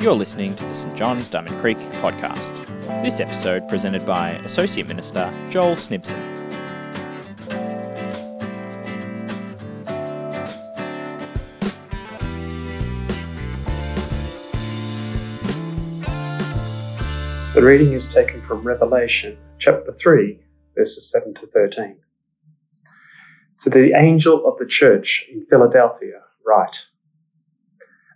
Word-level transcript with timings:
You're 0.00 0.14
listening 0.14 0.56
to 0.56 0.64
the 0.64 0.72
St 0.72 0.96
John's 0.96 1.28
Diamond 1.28 1.60
Creek 1.60 1.76
podcast. 1.76 2.56
This 3.02 3.20
episode 3.20 3.68
presented 3.68 4.06
by 4.06 4.30
Associate 4.46 4.88
Minister 4.88 5.30
Joel 5.50 5.74
Snibson. 5.74 6.16
The 17.52 17.60
reading 17.62 17.92
is 17.92 18.08
taken 18.08 18.40
from 18.40 18.62
Revelation 18.62 19.36
chapter 19.58 19.92
3, 19.92 20.40
verses 20.74 21.10
7 21.10 21.34
to 21.34 21.46
13. 21.48 21.98
To 23.58 23.68
the 23.68 23.92
angel 23.94 24.46
of 24.46 24.56
the 24.56 24.64
church 24.64 25.26
in 25.30 25.44
Philadelphia, 25.44 26.22
write 26.46 26.86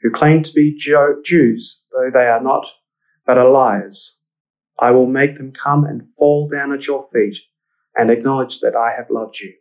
who 0.00 0.10
claim 0.10 0.42
to 0.42 0.52
be 0.52 0.76
Jews, 0.76 1.84
though 1.92 2.10
they 2.12 2.26
are 2.26 2.42
not, 2.42 2.66
but 3.26 3.38
are 3.38 3.48
liars. 3.48 4.16
I 4.78 4.92
will 4.92 5.06
make 5.06 5.36
them 5.36 5.52
come 5.52 5.84
and 5.84 6.08
fall 6.10 6.48
down 6.48 6.72
at 6.72 6.86
your 6.86 7.02
feet 7.12 7.38
and 7.96 8.10
acknowledge 8.10 8.60
that 8.60 8.76
I 8.76 8.94
have 8.96 9.10
loved 9.10 9.40
you. 9.40 9.52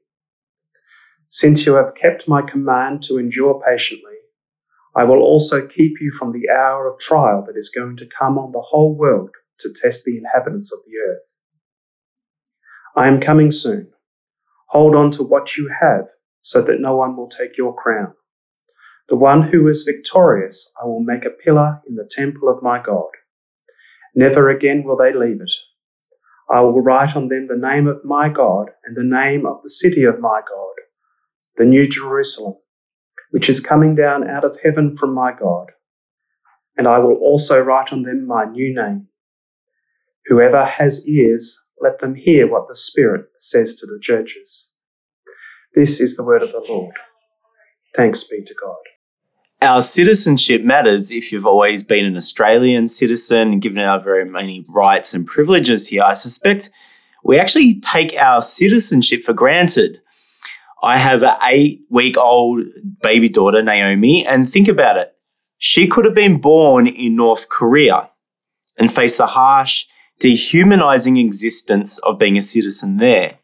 Since 1.30 1.66
you 1.66 1.74
have 1.74 1.96
kept 1.96 2.28
my 2.28 2.42
command 2.42 3.04
to 3.04 3.18
endure 3.18 3.62
patiently, 3.66 4.14
I 4.96 5.04
will 5.04 5.22
also 5.22 5.66
keep 5.68 5.94
you 6.00 6.12
from 6.12 6.32
the 6.32 6.50
hour 6.50 6.88
of 6.88 7.00
trial 7.00 7.44
that 7.46 7.58
is 7.58 7.70
going 7.70 7.98
to 7.98 8.10
come 8.18 8.38
on 8.38 8.52
the 8.52 8.64
whole 8.68 8.96
world 8.96 9.32
to 9.60 9.74
test 9.74 10.04
the 10.06 10.18
inhabitants 10.18 10.72
of 10.72 10.80
the 10.86 10.94
earth. 11.10 11.40
I 12.96 13.08
am 13.08 13.20
coming 13.20 13.52
soon. 13.52 13.92
Hold 14.70 14.96
on 14.96 15.12
to 15.12 15.24
what 15.24 15.58
you 15.58 15.70
have 15.80 16.08
so 16.42 16.62
that 16.62 16.80
no 16.80 16.96
one 16.96 17.16
will 17.16 17.28
take 17.28 17.58
your 17.58 17.76
crown. 17.76 18.14
The 19.10 19.16
one 19.16 19.44
who 19.44 19.68
is 19.68 19.84
victorious 19.84 20.72
I 20.82 20.86
will 20.86 21.02
make 21.02 21.24
a 21.24 21.30
pillar 21.30 21.82
in 21.88 21.96
the 21.96 22.10
temple 22.10 22.50
of 22.50 22.62
my 22.62 22.82
God. 22.82 23.10
Never 24.14 24.50
again 24.50 24.84
will 24.84 24.98
they 24.98 25.14
leave 25.14 25.42
it. 25.42 25.52
I 26.50 26.62
will 26.62 26.82
write 26.82 27.16
on 27.16 27.30
them 27.30 27.46
the 27.46 27.58
name 27.58 27.88
of 27.88 28.04
my 28.04 28.30
God 28.30 28.72
and 28.84 28.96
the 28.96 29.04
name 29.04 29.46
of 29.46 29.62
the 29.62 29.70
city 29.70 30.04
of 30.04 30.20
my 30.20 30.42
God, 30.48 30.76
the 31.56 31.66
New 31.66 31.88
Jerusalem, 31.88 32.56
which 33.32 33.50
is 33.50 33.60
coming 33.60 33.96
down 33.96 34.30
out 34.30 34.44
of 34.44 34.60
heaven 34.62 34.96
from 34.96 35.14
my 35.14 35.32
God. 35.32 35.68
And 36.78 36.88
I 36.88 37.00
will 37.00 37.16
also 37.16 37.60
write 37.60 37.94
on 37.94 38.04
them 38.04 38.28
my 38.28 38.46
new 38.46 38.74
name. 38.74 39.08
Whoever 40.28 40.66
has 40.66 41.08
ears, 41.08 41.58
let 41.82 42.00
them 42.00 42.16
hear 42.16 42.50
what 42.50 42.68
the 42.68 42.76
Spirit 42.76 43.28
says 43.38 43.74
to 43.76 43.86
the 43.86 44.00
churches. 44.02 44.72
This 45.74 46.00
is 46.02 46.16
the 46.16 46.24
word 46.24 46.44
of 46.44 46.52
the 46.52 46.66
Lord. 46.68 46.96
Thanks 47.96 48.24
be 48.24 48.44
to 48.44 48.56
God. 48.62 48.76
Our 49.62 49.82
citizenship 49.82 50.64
matters 50.64 51.12
if 51.12 51.32
you've 51.32 51.48
always 51.48 51.84
been 51.84 52.06
an 52.06 52.16
Australian 52.16 52.88
citizen 52.88 53.54
and 53.54 53.62
given 53.62 53.80
our 53.80 54.00
very 54.00 54.24
many 54.24 54.64
rights 54.70 55.16
and 55.16 55.26
privileges 55.26 55.88
here. 55.88 56.04
I 56.04 56.14
suspect 56.14 56.70
we 57.24 57.40
actually 57.40 57.80
take 57.80 58.16
our 58.18 58.42
citizenship 58.44 59.24
for 59.24 59.34
granted. 59.34 60.00
I 60.84 61.00
have 61.00 61.24
an 61.24 61.36
eight 61.44 61.82
week 61.90 62.18
old 62.18 62.66
baby 63.02 63.30
daughter, 63.30 63.64
Naomi, 63.64 64.28
and 64.28 64.48
think 64.48 64.68
about 64.68 64.98
it. 64.98 65.16
She 65.58 65.88
could 65.88 66.06
have 66.06 66.14
been 66.14 66.40
born 66.40 66.86
in 66.86 67.16
North 67.16 67.50
Korea 67.50 68.12
and 68.78 68.92
face 68.94 69.18
the 69.18 69.26
harsh 69.26 69.86
dehumanizing 70.20 71.18
existence 71.18 71.98
of 72.00 72.20
being 72.20 72.38
a 72.38 72.44
citizen 72.44 72.98
there. 72.98 73.40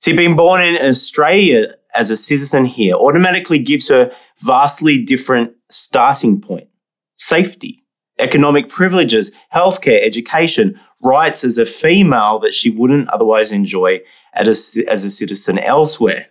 See, 0.00 0.14
being 0.14 0.36
born 0.36 0.60
in 0.60 0.76
Australia 0.86 1.76
as 1.94 2.10
a 2.10 2.16
citizen 2.16 2.64
here 2.64 2.94
automatically 2.94 3.58
gives 3.58 3.88
her 3.88 4.12
vastly 4.40 5.02
different 5.02 5.52
starting 5.70 6.40
point. 6.40 6.68
Safety, 7.16 7.84
economic 8.18 8.68
privileges, 8.68 9.30
healthcare, 9.52 10.04
education, 10.04 10.78
rights 11.00 11.44
as 11.44 11.58
a 11.58 11.66
female 11.66 12.38
that 12.40 12.54
she 12.54 12.70
wouldn't 12.70 13.08
otherwise 13.10 13.52
enjoy 13.52 14.00
as 14.34 14.76
a, 14.76 14.90
as 14.90 15.04
a 15.04 15.10
citizen 15.10 15.58
elsewhere. 15.58 16.26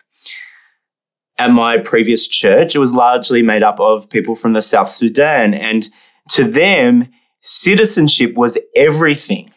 At 1.37 1.51
my 1.51 1.77
previous 1.77 2.27
church, 2.27 2.75
it 2.75 2.79
was 2.79 2.93
largely 2.93 3.41
made 3.41 3.63
up 3.63 3.79
of 3.79 4.09
people 4.09 4.35
from 4.35 4.53
the 4.53 4.61
South 4.61 4.91
Sudan, 4.91 5.53
and 5.53 5.89
to 6.29 6.43
them, 6.43 7.09
citizenship 7.41 8.35
was 8.35 8.57
everything. 8.75 9.51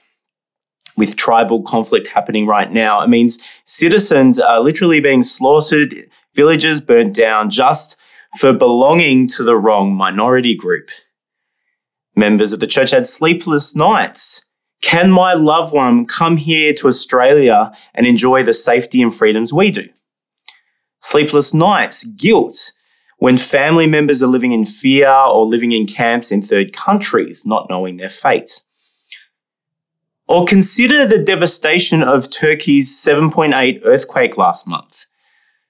With 0.97 1.17
tribal 1.17 1.63
conflict 1.63 2.09
happening 2.09 2.47
right 2.47 2.73
now, 2.73 3.03
it 3.03 3.09
means 3.09 3.39
citizens 3.65 4.39
are 4.39 4.61
literally 4.61 5.01
being 5.01 5.23
slaughtered, 5.23 6.09
villages 6.35 6.81
burnt 6.81 7.15
down 7.15 7.51
just 7.51 7.97
for 8.39 8.53
belonging 8.53 9.27
to 9.29 9.43
the 9.43 9.57
wrong 9.57 9.95
minority 9.95 10.55
group. 10.55 10.91
Members 12.15 12.53
of 12.53 12.61
the 12.61 12.67
church 12.67 12.93
had 12.93 13.07
sleepless 13.07 13.77
nights. 13.77 14.45
Can 14.83 15.11
my 15.11 15.35
loved 15.35 15.75
one 15.75 16.07
come 16.07 16.37
here 16.37 16.73
to 16.75 16.89
Australia 16.89 17.73
and 17.95 18.07
enjoy 18.07 18.43
the 18.43 18.55
safety 18.55 19.03
and 19.03 19.15
freedoms 19.15 19.53
we 19.53 19.71
do? 19.71 19.89
Sleepless 21.01 21.53
nights, 21.53 22.05
guilt, 22.05 22.73
when 23.19 23.37
family 23.37 23.87
members 23.87 24.23
are 24.23 24.29
living 24.29 24.53
in 24.53 24.65
fear 24.65 25.11
or 25.11 25.47
living 25.47 25.73
in 25.73 25.87
camps 25.87 26.31
in 26.31 26.43
third 26.43 26.73
countries, 26.73 27.45
not 27.47 27.69
knowing 27.69 27.97
their 27.97 28.09
fate. 28.09 28.63
Or 30.29 30.45
consider 30.45 31.07
the 31.07 31.23
devastation 31.23 32.03
of 32.03 32.31
Turkey's 32.31 32.91
7.8 32.91 33.81
earthquake 33.85 34.37
last 34.37 34.67
month. 34.67 35.07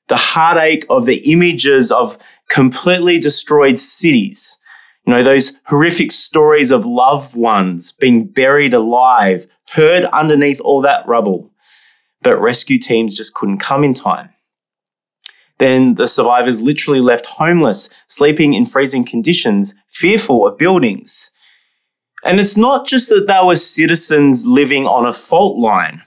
The 0.09 0.17
heartache 0.17 0.87
of 0.89 1.05
the 1.05 1.31
images 1.31 1.93
of 1.93 2.19
completely 2.49 3.19
destroyed 3.19 3.78
cities. 3.78 4.59
You 5.06 5.12
know, 5.12 5.22
those 5.22 5.53
horrific 5.66 6.11
stories 6.11 6.71
of 6.71 6.87
loved 6.87 7.37
ones 7.37 7.93
being 7.93 8.27
buried 8.27 8.72
alive, 8.72 9.47
heard 9.72 10.05
underneath 10.06 10.61
all 10.61 10.81
that 10.83 11.06
rubble. 11.06 11.50
But 12.22 12.41
rescue 12.41 12.78
teams 12.78 13.16
just 13.16 13.34
couldn't 13.34 13.59
come 13.59 13.84
in 13.84 13.95
time. 13.95 14.31
Then 15.59 15.95
the 15.95 16.09
survivors 16.09 16.61
literally 16.61 17.00
left 17.00 17.27
homeless, 17.27 17.89
sleeping 18.06 18.55
in 18.55 18.66
freezing 18.66 19.05
conditions, 19.05 19.75
fearful 19.89 20.47
of 20.47 20.59
buildings. 20.59 21.31
And 22.26 22.41
it's 22.41 22.56
not 22.56 22.87
just 22.87 23.09
that 23.10 23.28
they 23.28 23.38
were 23.42 23.56
citizens 23.56 24.44
living 24.44 24.84
on 24.87 25.06
a 25.06 25.12
fault 25.12 25.59
line. 25.59 26.03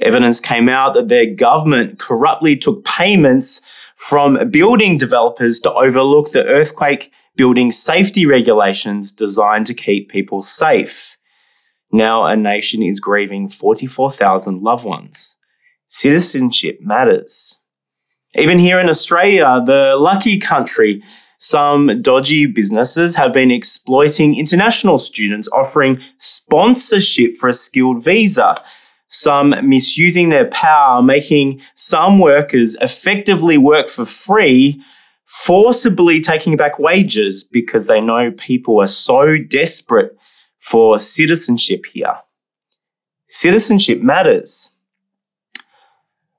Evidence 0.00 0.40
came 0.40 0.68
out 0.68 0.94
that 0.94 1.08
their 1.08 1.32
government 1.32 2.00
corruptly 2.00 2.56
took 2.56 2.84
payments 2.84 3.60
from 3.94 4.50
building 4.50 4.98
developers 4.98 5.60
to 5.60 5.72
overlook 5.72 6.32
the 6.32 6.44
earthquake 6.44 7.12
building 7.36 7.70
safety 7.70 8.26
regulations 8.26 9.12
designed 9.12 9.66
to 9.66 9.74
keep 9.74 10.10
people 10.10 10.42
safe. 10.42 11.16
Now 11.92 12.24
a 12.24 12.36
nation 12.36 12.82
is 12.82 12.98
grieving 12.98 13.48
44,000 13.48 14.62
loved 14.62 14.84
ones. 14.84 15.36
Citizenship 15.86 16.78
matters. 16.80 17.60
Even 18.34 18.58
here 18.58 18.80
in 18.80 18.88
Australia, 18.88 19.62
the 19.64 19.96
lucky 19.96 20.38
country, 20.38 21.02
some 21.38 22.00
dodgy 22.02 22.46
businesses 22.46 23.14
have 23.14 23.32
been 23.32 23.50
exploiting 23.50 24.36
international 24.36 24.98
students, 24.98 25.48
offering 25.52 26.00
sponsorship 26.18 27.36
for 27.36 27.48
a 27.48 27.54
skilled 27.54 28.02
visa. 28.02 28.60
Some 29.08 29.54
misusing 29.62 30.30
their 30.30 30.46
power, 30.46 31.02
making 31.02 31.60
some 31.74 32.18
workers 32.18 32.76
effectively 32.80 33.56
work 33.56 33.88
for 33.88 34.04
free, 34.04 34.82
forcibly 35.26 36.20
taking 36.20 36.56
back 36.56 36.78
wages 36.78 37.44
because 37.44 37.86
they 37.86 38.00
know 38.00 38.32
people 38.36 38.80
are 38.80 38.88
so 38.88 39.36
desperate 39.38 40.16
for 40.58 40.98
citizenship 40.98 41.86
here. 41.86 42.16
Citizenship 43.28 44.00
matters. 44.02 44.70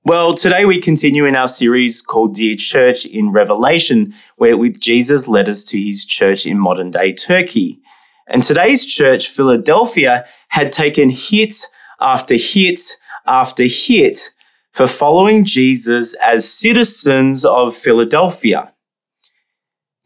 Well, 0.07 0.33
today 0.33 0.63
we 0.63 0.79
continue 0.79 1.25
in 1.25 1.35
our 1.35 1.49
series 1.49 2.01
called 2.01 2.33
Dear 2.33 2.55
Church 2.55 3.05
in 3.05 3.33
Revelation, 3.33 4.13
where 4.37 4.57
with 4.57 4.79
Jesus' 4.79 5.27
letters 5.27 5.65
to 5.65 5.77
his 5.77 6.05
church 6.05 6.45
in 6.45 6.57
modern 6.57 6.91
day 6.91 7.11
Turkey. 7.11 7.81
And 8.25 8.41
today's 8.41 8.85
church, 8.85 9.27
Philadelphia, 9.27 10.25
had 10.47 10.71
taken 10.71 11.09
hit 11.09 11.55
after 11.99 12.35
hit 12.35 12.79
after 13.25 13.65
hit 13.65 14.31
for 14.71 14.87
following 14.87 15.43
Jesus 15.43 16.13
as 16.23 16.49
citizens 16.49 17.43
of 17.43 17.75
Philadelphia. 17.75 18.71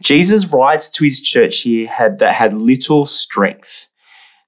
Jesus 0.01 0.48
writes 0.48 0.89
to 0.89 1.03
his 1.03 1.21
church 1.21 1.59
here 1.59 2.15
that 2.18 2.33
had 2.33 2.53
little 2.53 3.06
strength. 3.06 3.88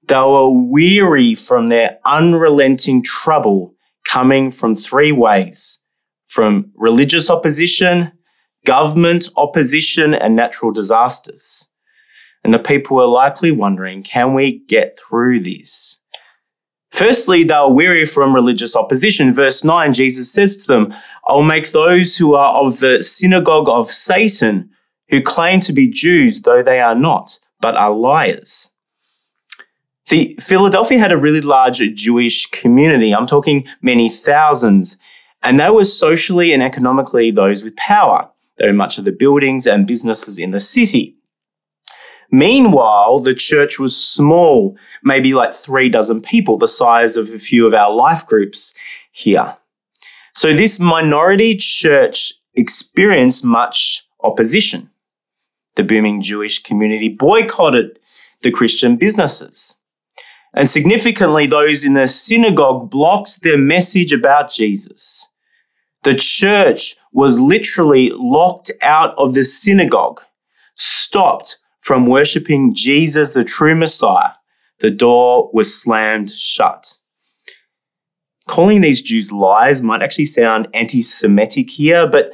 They 0.08 0.16
were 0.16 0.50
weary 0.50 1.36
from 1.36 1.68
their 1.68 2.00
unrelenting 2.04 3.04
trouble 3.04 3.73
coming 4.14 4.48
from 4.48 4.76
three 4.76 5.10
ways 5.10 5.80
from 6.26 6.70
religious 6.76 7.28
opposition, 7.28 8.12
government 8.64 9.28
opposition, 9.36 10.14
and 10.14 10.36
natural 10.36 10.70
disasters. 10.70 11.66
And 12.44 12.54
the 12.54 12.60
people 12.60 12.96
were 12.96 13.08
likely 13.08 13.50
wondering 13.50 14.04
can 14.04 14.32
we 14.32 14.60
get 14.68 14.96
through 14.96 15.40
this? 15.40 15.98
Firstly, 16.92 17.42
they 17.42 17.54
were 17.54 17.74
weary 17.74 18.06
from 18.06 18.32
religious 18.32 18.76
opposition. 18.76 19.34
Verse 19.34 19.64
9, 19.64 19.92
Jesus 19.92 20.30
says 20.30 20.56
to 20.58 20.66
them, 20.68 20.94
I'll 21.26 21.42
make 21.42 21.72
those 21.72 22.16
who 22.16 22.36
are 22.36 22.54
of 22.54 22.78
the 22.78 23.02
synagogue 23.02 23.68
of 23.68 23.88
Satan, 23.88 24.70
who 25.08 25.20
claim 25.22 25.58
to 25.60 25.72
be 25.72 25.88
Jews, 25.90 26.40
though 26.42 26.62
they 26.62 26.78
are 26.78 26.94
not, 26.94 27.40
but 27.60 27.74
are 27.74 27.92
liars. 27.92 28.73
See, 30.04 30.36
Philadelphia 30.38 30.98
had 30.98 31.12
a 31.12 31.16
really 31.16 31.40
large 31.40 31.78
Jewish 31.94 32.46
community. 32.46 33.14
I'm 33.14 33.26
talking 33.26 33.66
many 33.80 34.10
thousands. 34.10 34.98
And 35.42 35.58
they 35.58 35.70
were 35.70 35.84
socially 35.84 36.52
and 36.52 36.62
economically 36.62 37.30
those 37.30 37.62
with 37.62 37.76
power. 37.76 38.28
There 38.58 38.68
were 38.68 38.74
much 38.74 38.98
of 38.98 39.04
the 39.04 39.12
buildings 39.12 39.66
and 39.66 39.86
businesses 39.86 40.38
in 40.38 40.50
the 40.50 40.60
city. 40.60 41.16
Meanwhile, 42.30 43.20
the 43.20 43.34
church 43.34 43.78
was 43.78 43.96
small, 43.96 44.76
maybe 45.02 45.34
like 45.34 45.52
three 45.52 45.88
dozen 45.88 46.20
people, 46.20 46.58
the 46.58 46.68
size 46.68 47.16
of 47.16 47.30
a 47.30 47.38
few 47.38 47.66
of 47.66 47.74
our 47.74 47.92
life 47.92 48.26
groups 48.26 48.74
here. 49.12 49.56
So 50.34 50.52
this 50.52 50.80
minority 50.80 51.56
church 51.56 52.32
experienced 52.54 53.44
much 53.44 54.06
opposition. 54.22 54.90
The 55.76 55.84
booming 55.84 56.20
Jewish 56.20 56.62
community 56.62 57.08
boycotted 57.08 57.98
the 58.42 58.50
Christian 58.50 58.96
businesses. 58.96 59.76
And 60.54 60.68
significantly, 60.68 61.46
those 61.46 61.84
in 61.84 61.94
the 61.94 62.06
synagogue 62.06 62.90
blocked 62.90 63.42
their 63.42 63.58
message 63.58 64.12
about 64.12 64.50
Jesus. 64.50 65.28
The 66.04 66.14
church 66.14 66.96
was 67.12 67.40
literally 67.40 68.12
locked 68.14 68.70
out 68.82 69.14
of 69.18 69.34
the 69.34 69.44
synagogue, 69.44 70.20
stopped 70.76 71.58
from 71.80 72.06
worshipping 72.06 72.74
Jesus, 72.74 73.34
the 73.34 73.44
true 73.44 73.74
Messiah, 73.74 74.30
the 74.80 74.90
door 74.90 75.50
was 75.52 75.78
slammed 75.78 76.30
shut. 76.30 76.98
Calling 78.46 78.80
these 78.80 79.02
Jews 79.02 79.32
lies 79.32 79.82
might 79.82 80.02
actually 80.02 80.26
sound 80.26 80.68
anti 80.74 81.02
Semitic 81.02 81.70
here, 81.70 82.06
but 82.06 82.32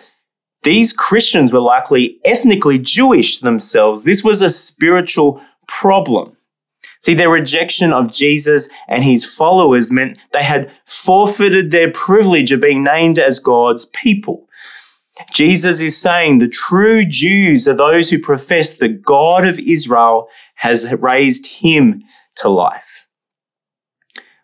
these 0.62 0.92
Christians 0.92 1.52
were 1.52 1.60
likely 1.60 2.20
ethnically 2.24 2.78
Jewish 2.78 3.40
themselves. 3.40 4.04
This 4.04 4.22
was 4.22 4.42
a 4.42 4.50
spiritual 4.50 5.40
problem. 5.66 6.36
See, 7.00 7.14
their 7.14 7.30
rejection 7.30 7.94
of 7.94 8.12
Jesus 8.12 8.68
and 8.86 9.02
his 9.02 9.24
followers 9.24 9.90
meant 9.90 10.18
they 10.32 10.42
had 10.42 10.70
forfeited 10.84 11.70
their 11.70 11.90
privilege 11.90 12.52
of 12.52 12.60
being 12.60 12.84
named 12.84 13.18
as 13.18 13.38
God's 13.38 13.86
people. 13.86 14.46
Jesus 15.32 15.80
is 15.80 15.96
saying 15.96 16.38
the 16.38 16.48
true 16.48 17.06
Jews 17.06 17.66
are 17.66 17.74
those 17.74 18.10
who 18.10 18.18
profess 18.18 18.76
the 18.76 18.88
God 18.88 19.46
of 19.46 19.58
Israel 19.58 20.28
has 20.56 20.92
raised 20.92 21.46
him 21.46 22.02
to 22.36 22.50
life. 22.50 23.06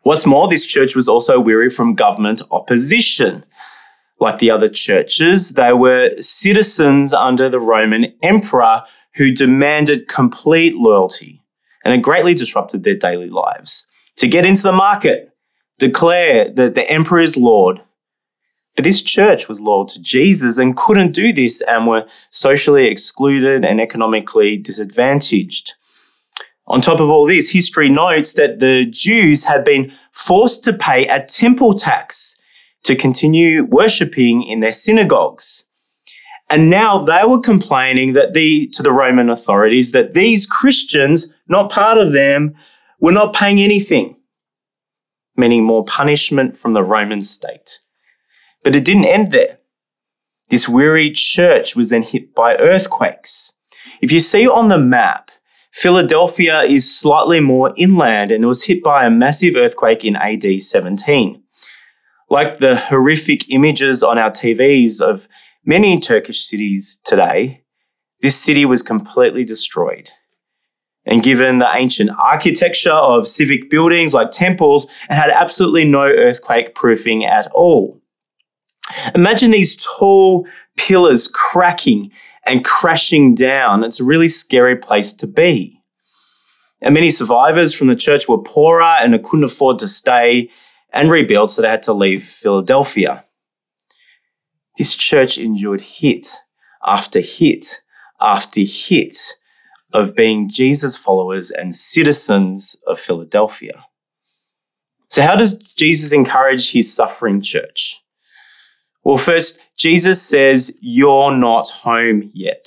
What's 0.03 0.25
more, 0.25 0.49
this 0.49 0.67
church 0.67 0.97
was 0.97 1.09
also 1.09 1.39
weary 1.39 1.69
from 1.69 1.95
government 1.95 2.41
opposition. 2.51 3.45
Like 4.19 4.39
the 4.39 4.51
other 4.51 4.69
churches, 4.69 5.51
they 5.53 5.75
were 5.75 6.17
citizens 6.21 7.13
under 7.13 7.51
the 7.51 7.61
Roman 7.61 8.15
emperor 8.23 8.85
who 9.17 9.35
demanded 9.35 10.09
complete 10.09 10.75
loyalty 10.75 11.43
and 11.87 11.95
it 11.95 12.03
greatly 12.03 12.35
disrupted 12.35 12.83
their 12.83 12.97
daily 12.97 13.31
lives. 13.31 13.87
To 14.17 14.27
get 14.27 14.45
into 14.45 14.65
the 14.65 14.73
market, 14.73 15.31
declare 15.79 16.51
that 16.51 16.75
the 16.75 16.91
emperor 16.91 17.21
is 17.21 17.37
Lord, 17.37 17.81
but 18.75 18.85
this 18.85 19.03
church 19.03 19.49
was 19.49 19.61
loyal 19.61 19.87
to 19.87 20.03
Jesus 20.03 20.59
and 20.59 20.77
couldn't 20.77 21.13
do 21.13 21.33
this 21.33 21.61
and 21.61 21.87
were 21.87 22.09
socially 22.31 22.89
excluded 22.89 23.65
and 23.65 23.81
economically 23.81 24.59
disadvantaged. 24.59 25.75
On 26.67 26.81
top 26.81 26.99
of 26.99 27.09
all 27.09 27.25
this, 27.25 27.53
history 27.53 27.89
notes 27.89 28.33
that 28.33 28.59
the 28.59 28.85
Jews 28.85 29.45
had 29.45 29.65
been 29.65 29.93
forced 30.11 30.65
to 30.65 30.73
pay 30.73 31.07
a 31.07 31.25
temple 31.25 31.73
tax 31.75 32.35
to 32.83 32.97
continue 32.97 33.65
worshipping 33.65 34.43
in 34.43 34.59
their 34.59 34.73
synagogues. 34.73 35.66
And 36.49 36.71
now 36.71 36.99
they 36.99 37.23
were 37.25 37.41
complaining 37.41 38.13
that 38.13 38.35
the, 38.35 38.69
to 38.69 38.83
the 38.83 38.93
Roman 38.93 39.29
authorities 39.29 39.93
that 39.93 40.15
these 40.15 40.47
Christians, 40.47 41.27
not 41.49 41.73
part 41.73 41.99
of 41.99 42.13
them, 42.13 42.55
were 43.01 43.13
not 43.13 43.35
paying 43.35 43.61
anything, 43.61 44.17
meaning 45.37 45.65
more 45.65 45.85
punishment 45.85 46.57
from 46.57 46.73
the 46.73 46.85
Roman 46.85 47.23
state. 47.23 47.81
But 48.63 48.77
it 48.77 48.85
didn't 48.85 49.07
end 49.07 49.33
there. 49.33 49.59
This 50.49 50.69
weary 50.69 51.11
church 51.11 51.75
was 51.75 51.89
then 51.89 52.03
hit 52.03 52.35
by 52.35 52.55
earthquakes. 52.57 53.55
If 54.01 54.13
you 54.13 54.21
see 54.21 54.47
on 54.47 54.69
the 54.69 54.79
map, 54.79 55.31
Philadelphia 55.73 56.63
is 56.63 56.99
slightly 56.99 57.41
more 57.41 57.75
inland 57.77 58.31
and 58.31 58.45
it 58.45 58.47
was 58.47 58.65
hit 58.65 58.83
by 58.83 59.05
a 59.05 59.11
massive 59.11 59.57
earthquake 59.57 60.05
in 60.05 60.17
AD 60.17 60.63
17. 60.63 61.43
Like 62.31 62.59
the 62.59 62.77
horrific 62.77 63.51
images 63.51 64.03
on 64.03 64.19
our 64.19 64.31
TVs 64.31 65.01
of 65.01 65.29
many 65.67 66.01
Turkish 66.01 66.45
cities 66.45 67.01
today, 67.05 67.65
this 68.21 68.37
city 68.37 68.65
was 68.65 68.83
completely 68.83 69.45
destroyed. 69.45 70.11
And 71.05 71.23
given 71.23 71.59
the 71.59 71.69
ancient 71.73 72.11
architecture 72.19 72.91
of 72.93 73.29
civic 73.29 73.71
buildings 73.71 74.15
like 74.15 74.31
temples, 74.31 74.87
it 75.09 75.15
had 75.15 75.31
absolutely 75.31 75.85
no 75.85 76.03
earthquake 76.03 76.75
proofing 76.75 77.25
at 77.25 77.51
all. 77.53 78.01
Imagine 79.15 79.51
these 79.51 79.77
tall 79.77 80.47
pillars 80.77 81.29
cracking 81.29 82.11
and 82.45 82.65
crashing 82.65 83.35
down. 83.35 83.85
It's 83.85 84.01
a 84.01 84.05
really 84.05 84.29
scary 84.29 84.77
place 84.77 85.13
to 85.15 85.27
be. 85.27 85.81
And 86.83 86.95
many 86.95 87.11
survivors 87.11 87.73
from 87.73 87.89
the 87.89 87.97
church 87.97 88.29
were 88.29 88.43
poorer 88.43 88.83
and 88.83 89.23
couldn't 89.25 89.45
afford 89.45 89.79
to 89.81 89.89
stay 89.89 90.51
and 90.93 91.11
rebuild, 91.11 91.51
so 91.51 91.63
they 91.63 91.69
had 91.69 91.83
to 91.85 91.93
leave 91.93 92.25
Philadelphia. 92.25 93.25
This 94.77 94.95
church 94.95 95.39
endured 95.39 95.81
hit 95.81 96.27
after 96.85 97.21
hit 97.21 97.83
after 98.21 98.61
hit 98.61 99.17
of 99.93 100.15
being 100.15 100.49
Jesus 100.49 100.97
followers 100.97 101.51
and 101.51 101.75
citizens 101.75 102.77
of 102.87 103.01
Philadelphia. 103.01 103.85
So, 105.09 105.23
how 105.23 105.37
does 105.37 105.55
Jesus 105.77 106.13
encourage 106.13 106.73
his 106.73 106.93
suffering 106.93 107.41
church? 107.41 108.03
Well, 109.05 109.17
first, 109.17 109.61
Jesus 109.77 110.21
says, 110.21 110.77
You're 110.81 111.35
not 111.35 111.69
home 111.71 112.25
yet. 112.35 112.67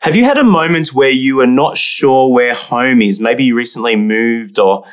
Have 0.00 0.16
you 0.16 0.24
had 0.24 0.38
a 0.38 0.44
moment 0.44 0.94
where 0.94 1.10
you 1.10 1.40
are 1.40 1.46
not 1.46 1.76
sure 1.76 2.32
where 2.32 2.54
home 2.54 3.00
is? 3.00 3.20
Maybe 3.20 3.44
you 3.44 3.54
recently 3.54 3.96
moved, 3.96 4.58
or 4.58 4.84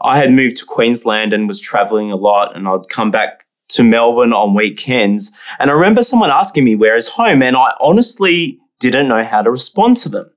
I 0.00 0.18
had 0.18 0.32
moved 0.32 0.56
to 0.58 0.66
Queensland 0.66 1.32
and 1.32 1.46
was 1.46 1.60
traveling 1.60 2.10
a 2.10 2.16
lot, 2.16 2.56
and 2.56 2.66
I'd 2.66 2.88
come 2.88 3.10
back 3.10 3.45
to 3.68 3.82
Melbourne 3.82 4.32
on 4.32 4.54
weekends. 4.54 5.32
And 5.58 5.70
I 5.70 5.74
remember 5.74 6.02
someone 6.02 6.30
asking 6.30 6.64
me, 6.64 6.74
Where 6.74 6.96
is 6.96 7.08
home? 7.08 7.42
And 7.42 7.56
I 7.56 7.72
honestly 7.80 8.58
didn't 8.80 9.08
know 9.08 9.24
how 9.24 9.42
to 9.42 9.50
respond 9.50 9.96
to 9.98 10.08
them. 10.08 10.30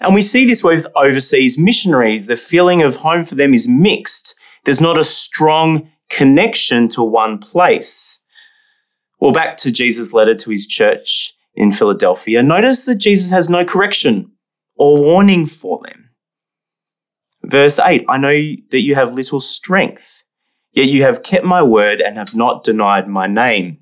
And 0.00 0.14
we 0.14 0.22
see 0.22 0.46
this 0.46 0.64
with 0.64 0.86
overseas 0.96 1.58
missionaries. 1.58 2.26
The 2.26 2.36
feeling 2.36 2.82
of 2.82 2.96
home 2.96 3.24
for 3.24 3.34
them 3.34 3.52
is 3.52 3.68
mixed. 3.68 4.34
There's 4.64 4.80
not 4.80 4.98
a 4.98 5.04
strong 5.04 5.90
connection 6.08 6.88
to 6.88 7.02
one 7.02 7.38
place. 7.38 8.20
Well, 9.20 9.32
back 9.32 9.58
to 9.58 9.70
Jesus' 9.70 10.14
letter 10.14 10.34
to 10.34 10.50
his 10.50 10.66
church 10.66 11.34
in 11.54 11.72
Philadelphia, 11.72 12.42
notice 12.42 12.86
that 12.86 12.96
Jesus 12.96 13.30
has 13.30 13.48
no 13.48 13.64
correction 13.64 14.32
or 14.76 14.96
warning 14.96 15.44
for 15.44 15.80
them. 15.84 16.10
Verse 17.42 17.78
8 17.78 18.04
I 18.08 18.18
know 18.18 18.32
that 18.70 18.80
you 18.80 18.94
have 18.94 19.12
little 19.12 19.40
strength, 19.40 20.24
yet 20.72 20.88
you 20.88 21.02
have 21.02 21.22
kept 21.22 21.44
my 21.44 21.62
word 21.62 22.00
and 22.00 22.16
have 22.16 22.34
not 22.34 22.64
denied 22.64 23.08
my 23.08 23.26
name. 23.26 23.78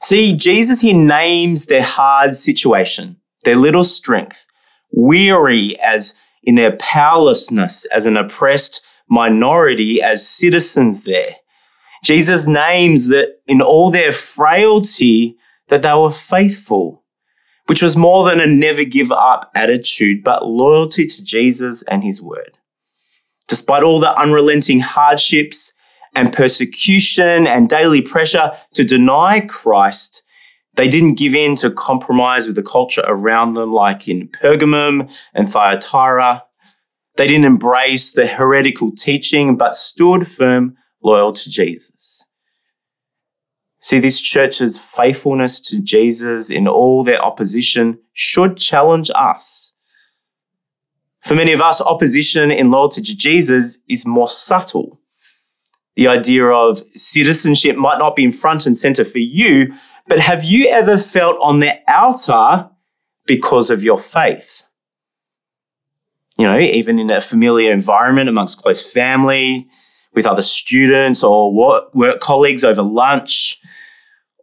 See, 0.00 0.32
Jesus 0.32 0.80
here 0.80 0.94
names 0.94 1.66
their 1.66 1.82
hard 1.82 2.34
situation, 2.34 3.16
their 3.44 3.56
little 3.56 3.84
strength, 3.84 4.46
weary 4.92 5.78
as 5.80 6.14
in 6.42 6.54
their 6.54 6.76
powerlessness 6.76 7.84
as 7.86 8.06
an 8.06 8.16
oppressed 8.16 8.84
minority, 9.08 10.00
as 10.00 10.26
citizens 10.26 11.04
there. 11.04 11.36
Jesus 12.04 12.46
names 12.46 13.08
that 13.08 13.40
in 13.46 13.60
all 13.60 13.90
their 13.90 14.12
frailty 14.12 15.36
that 15.68 15.82
they 15.82 15.92
were 15.94 16.10
faithful, 16.10 17.02
which 17.66 17.82
was 17.82 17.96
more 17.96 18.24
than 18.24 18.40
a 18.40 18.46
never 18.46 18.84
give 18.84 19.10
up 19.10 19.50
attitude, 19.54 20.22
but 20.22 20.46
loyalty 20.46 21.06
to 21.06 21.24
Jesus 21.24 21.82
and 21.84 22.04
his 22.04 22.22
word. 22.22 22.56
Despite 23.48 23.82
all 23.82 23.98
the 23.98 24.16
unrelenting 24.18 24.80
hardships 24.80 25.72
and 26.14 26.32
persecution 26.32 27.46
and 27.46 27.68
daily 27.68 28.02
pressure 28.02 28.52
to 28.74 28.84
deny 28.84 29.40
Christ, 29.40 30.22
They 30.78 30.86
didn't 30.88 31.16
give 31.16 31.34
in 31.34 31.56
to 31.56 31.72
compromise 31.72 32.46
with 32.46 32.54
the 32.54 32.62
culture 32.62 33.02
around 33.04 33.54
them, 33.54 33.72
like 33.72 34.06
in 34.06 34.28
Pergamum 34.28 35.12
and 35.34 35.48
Thyatira. 35.48 36.44
They 37.16 37.26
didn't 37.26 37.46
embrace 37.46 38.12
the 38.12 38.28
heretical 38.28 38.92
teaching, 38.92 39.56
but 39.56 39.74
stood 39.74 40.28
firm, 40.28 40.76
loyal 41.02 41.32
to 41.32 41.50
Jesus. 41.50 42.24
See, 43.80 43.98
this 43.98 44.20
church's 44.20 44.78
faithfulness 44.78 45.60
to 45.62 45.82
Jesus 45.82 46.48
in 46.48 46.68
all 46.68 47.02
their 47.02 47.20
opposition 47.20 47.98
should 48.12 48.56
challenge 48.56 49.10
us. 49.16 49.67
For 51.28 51.34
many 51.34 51.52
of 51.52 51.60
us, 51.60 51.82
opposition 51.82 52.50
in 52.50 52.70
loyalty 52.70 53.02
to 53.02 53.14
Jesus 53.14 53.80
is 53.86 54.06
more 54.06 54.30
subtle. 54.30 54.98
The 55.94 56.08
idea 56.08 56.46
of 56.46 56.82
citizenship 56.96 57.76
might 57.76 57.98
not 57.98 58.16
be 58.16 58.24
in 58.24 58.32
front 58.32 58.64
and 58.64 58.78
center 58.78 59.04
for 59.04 59.18
you, 59.18 59.74
but 60.06 60.20
have 60.20 60.42
you 60.42 60.70
ever 60.70 60.96
felt 60.96 61.36
on 61.42 61.58
the 61.58 61.74
outer 61.86 62.70
because 63.26 63.68
of 63.68 63.82
your 63.82 63.98
faith? 63.98 64.62
You 66.38 66.46
know, 66.46 66.58
even 66.58 66.98
in 66.98 67.10
a 67.10 67.20
familiar 67.20 67.74
environment 67.74 68.30
amongst 68.30 68.62
close 68.62 68.90
family, 68.90 69.68
with 70.14 70.24
other 70.24 70.40
students 70.40 71.22
or 71.22 71.52
work, 71.52 71.94
work 71.94 72.20
colleagues 72.20 72.64
over 72.64 72.80
lunch, 72.80 73.60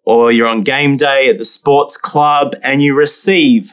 or 0.04 0.32
you're 0.32 0.46
on 0.46 0.62
game 0.62 0.98
day 0.98 1.30
at 1.30 1.40
the 1.40 1.46
sports 1.46 1.98
club 1.98 2.54
and 2.62 2.84
you 2.84 2.96
receive 2.96 3.72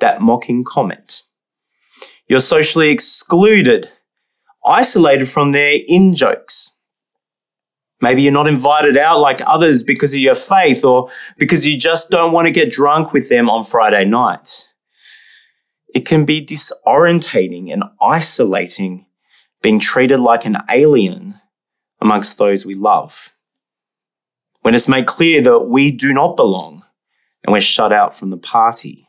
that 0.00 0.22
mocking 0.22 0.64
comment. 0.64 1.24
You're 2.28 2.40
socially 2.40 2.90
excluded, 2.90 3.90
isolated 4.64 5.28
from 5.28 5.52
their 5.52 5.78
in 5.88 6.14
jokes. 6.14 6.72
Maybe 8.00 8.22
you're 8.22 8.32
not 8.32 8.46
invited 8.46 8.96
out 8.96 9.18
like 9.18 9.40
others 9.46 9.82
because 9.82 10.12
of 10.12 10.20
your 10.20 10.34
faith 10.34 10.84
or 10.84 11.10
because 11.36 11.66
you 11.66 11.76
just 11.76 12.10
don't 12.10 12.32
want 12.32 12.46
to 12.46 12.52
get 12.52 12.70
drunk 12.70 13.12
with 13.12 13.28
them 13.28 13.50
on 13.50 13.64
Friday 13.64 14.04
nights. 14.04 14.72
It 15.94 16.06
can 16.06 16.24
be 16.24 16.44
disorientating 16.44 17.72
and 17.72 17.82
isolating 18.00 19.06
being 19.62 19.80
treated 19.80 20.20
like 20.20 20.44
an 20.44 20.58
alien 20.70 21.40
amongst 22.00 22.38
those 22.38 22.64
we 22.64 22.74
love. 22.74 23.34
When 24.60 24.74
it's 24.74 24.86
made 24.86 25.06
clear 25.06 25.42
that 25.42 25.60
we 25.60 25.90
do 25.90 26.12
not 26.12 26.36
belong 26.36 26.84
and 27.42 27.52
we're 27.52 27.60
shut 27.60 27.92
out 27.92 28.14
from 28.14 28.30
the 28.30 28.36
party. 28.36 29.07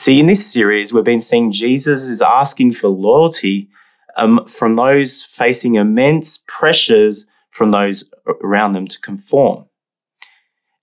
See, 0.00 0.18
in 0.18 0.28
this 0.28 0.50
series, 0.50 0.94
we've 0.94 1.04
been 1.04 1.20
seeing 1.20 1.52
Jesus 1.52 2.04
is 2.04 2.22
asking 2.22 2.72
for 2.72 2.88
loyalty 2.88 3.68
um, 4.16 4.46
from 4.46 4.76
those 4.76 5.22
facing 5.22 5.74
immense 5.74 6.42
pressures 6.48 7.26
from 7.50 7.68
those 7.68 8.08
around 8.42 8.72
them 8.72 8.86
to 8.86 8.98
conform. 8.98 9.66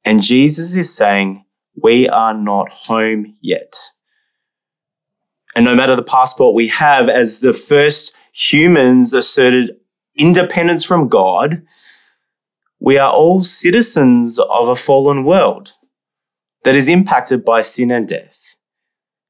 And 0.05 0.21
Jesus 0.21 0.75
is 0.75 0.93
saying, 0.93 1.43
We 1.75 2.07
are 2.07 2.35
not 2.35 2.69
home 2.69 3.33
yet. 3.41 3.73
And 5.55 5.65
no 5.65 5.73
matter 5.73 5.95
the 5.95 6.03
passport 6.03 6.53
we 6.53 6.67
have, 6.67 7.09
as 7.09 7.39
the 7.39 7.53
first 7.53 8.13
humans 8.31 9.13
asserted 9.13 9.77
independence 10.15 10.83
from 10.83 11.07
God, 11.07 11.63
we 12.79 12.99
are 12.99 13.11
all 13.11 13.41
citizens 13.41 14.37
of 14.37 14.67
a 14.67 14.75
fallen 14.75 15.23
world 15.23 15.71
that 16.65 16.75
is 16.75 16.87
impacted 16.87 17.43
by 17.43 17.61
sin 17.61 17.89
and 17.89 18.07
death, 18.07 18.46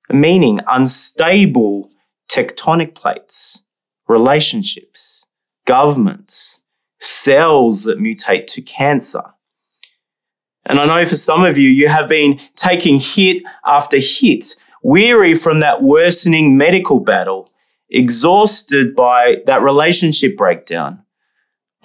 meaning 0.10 0.60
unstable 0.68 1.90
tectonic 2.30 2.96
plates 2.96 3.64
relationships, 4.08 5.26
governments, 5.66 6.62
cells 7.00 7.84
that 7.84 8.00
mutate 8.00 8.48
to 8.48 8.62
cancer. 8.62 9.22
And 10.66 10.80
I 10.80 10.86
know 10.86 11.06
for 11.06 11.16
some 11.16 11.44
of 11.44 11.58
you, 11.58 11.70
you 11.70 11.88
have 11.88 12.10
been 12.10 12.40
taking 12.56 13.00
hit 13.00 13.44
after 13.66 13.98
hit, 14.00 14.56
weary 14.84 15.34
from 15.34 15.60
that 15.62 15.84
worsening 15.84 16.58
medical 16.58 17.00
battle, 17.00 17.50
exhausted 17.90 18.96
by 18.96 19.38
that 19.46 19.62
relationship 19.62 20.36
breakdown, 20.36 21.04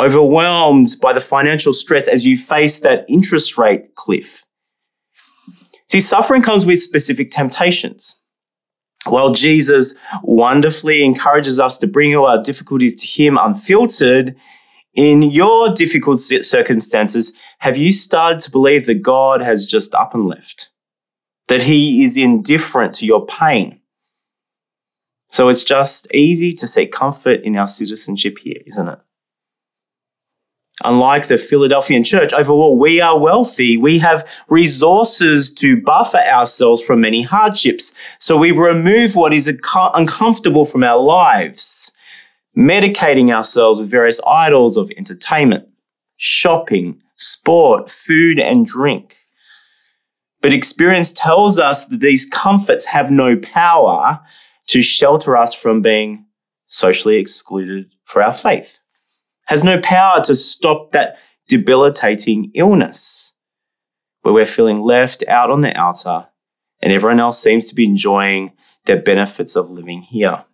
overwhelmed 0.01 0.89
by 1.01 1.13
the 1.13 1.21
financial 1.21 1.73
stress 1.73 2.09
as 2.09 2.27
you 2.27 2.37
face 2.37 2.81
that 2.81 3.05
interest 3.09 3.57
rate 3.57 3.95
cliff. 3.95 4.45
See, 5.93 6.01
suffering 6.01 6.41
comes 6.41 6.65
with 6.65 6.81
specific 6.81 7.31
temptations. 7.31 8.17
While 9.05 9.33
Jesus 9.33 9.95
wonderfully 10.23 11.05
encourages 11.05 11.61
us 11.61 11.77
to 11.77 11.87
bring 11.87 12.17
all 12.17 12.25
our 12.25 12.43
difficulties 12.43 12.97
to 12.97 13.07
Him 13.07 13.37
unfiltered, 13.37 14.35
in 14.95 15.21
your 15.21 15.69
difficult 15.75 16.19
circumstances, 16.19 17.35
have 17.59 17.77
you 17.77 17.93
started 17.93 18.41
to 18.41 18.51
believe 18.51 18.87
that 18.87 19.03
God 19.03 19.43
has 19.43 19.71
just 19.71 19.95
up 19.95 20.15
and 20.15 20.25
left? 20.25 20.71
That 21.49 21.65
He 21.65 22.03
is 22.03 22.17
indifferent 22.17 22.95
to 22.95 23.05
your 23.05 23.27
pain? 23.27 23.79
So 25.29 25.51
it's 25.51 25.63
just 25.63 26.11
easy 26.15 26.55
to 26.55 26.67
seek 26.67 26.91
comfort 26.91 27.43
in 27.43 27.55
our 27.55 27.67
citizenship 27.67 28.39
here, 28.39 28.63
isn't 28.65 28.89
it? 28.89 28.99
Unlike 30.85 31.29
the 31.29 31.39
Philadelphian 31.39 32.03
church, 32.03 32.33
overall, 32.33 32.79
we 32.79 33.01
are 33.01 33.19
wealthy. 33.19 33.77
We 33.77 33.99
have 33.99 34.29
resources 34.49 35.51
to 35.55 35.81
buffer 35.81 36.19
ourselves 36.19 36.83
from 36.83 37.01
many 37.01 37.23
hardships. 37.23 37.95
So 38.19 38.37
we 38.37 38.51
remove 38.51 39.15
what 39.15 39.33
is 39.33 39.53
uncomfortable 39.75 40.65
from 40.65 40.83
our 40.83 41.01
lives, 41.01 41.93
medicating 42.57 43.33
ourselves 43.33 43.79
with 43.79 43.91
various 43.91 44.21
idols 44.27 44.77
of 44.77 44.91
entertainment, 44.97 45.69
shopping, 46.17 47.01
sport, 47.17 47.91
food, 47.91 48.41
and 48.41 48.67
drink. 48.67 49.17
But 50.41 50.53
experience 50.53 51.13
tells 51.13 51.59
us 51.59 51.87
that 51.87 52.01
these 52.01 52.27
comforts 52.27 52.87
have 52.87 53.11
no 53.11 53.37
power 53.37 54.21
to 54.67 54.83
shelter 54.83 55.37
us 55.37 55.55
from 55.55 55.81
being 55.81 56.27
socially 56.67 57.17
excluded 57.17 57.93
for 58.05 58.23
our 58.23 58.33
faith 58.33 58.81
has 59.47 59.65
no 59.65 59.81
power 59.81 60.23
to 60.25 60.35
stop 60.35 60.93
that 60.93 61.17
debilitating 61.49 62.51
illness 62.55 63.33
where 64.23 64.35
we're 64.35 64.47
feeling 64.47 64.81
left 64.81 65.25
out 65.29 65.51
on 65.51 65.61
the 65.61 65.77
outer 65.79 66.29
and 66.81 66.93
everyone 66.93 67.21
else 67.21 67.41
seems 67.41 67.67
to 67.67 67.75
be 67.75 67.85
enjoying 67.85 68.53
the 68.87 68.97
benefits 68.97 69.55
of 69.55 69.71
living 69.71 70.03
here. 70.03 70.45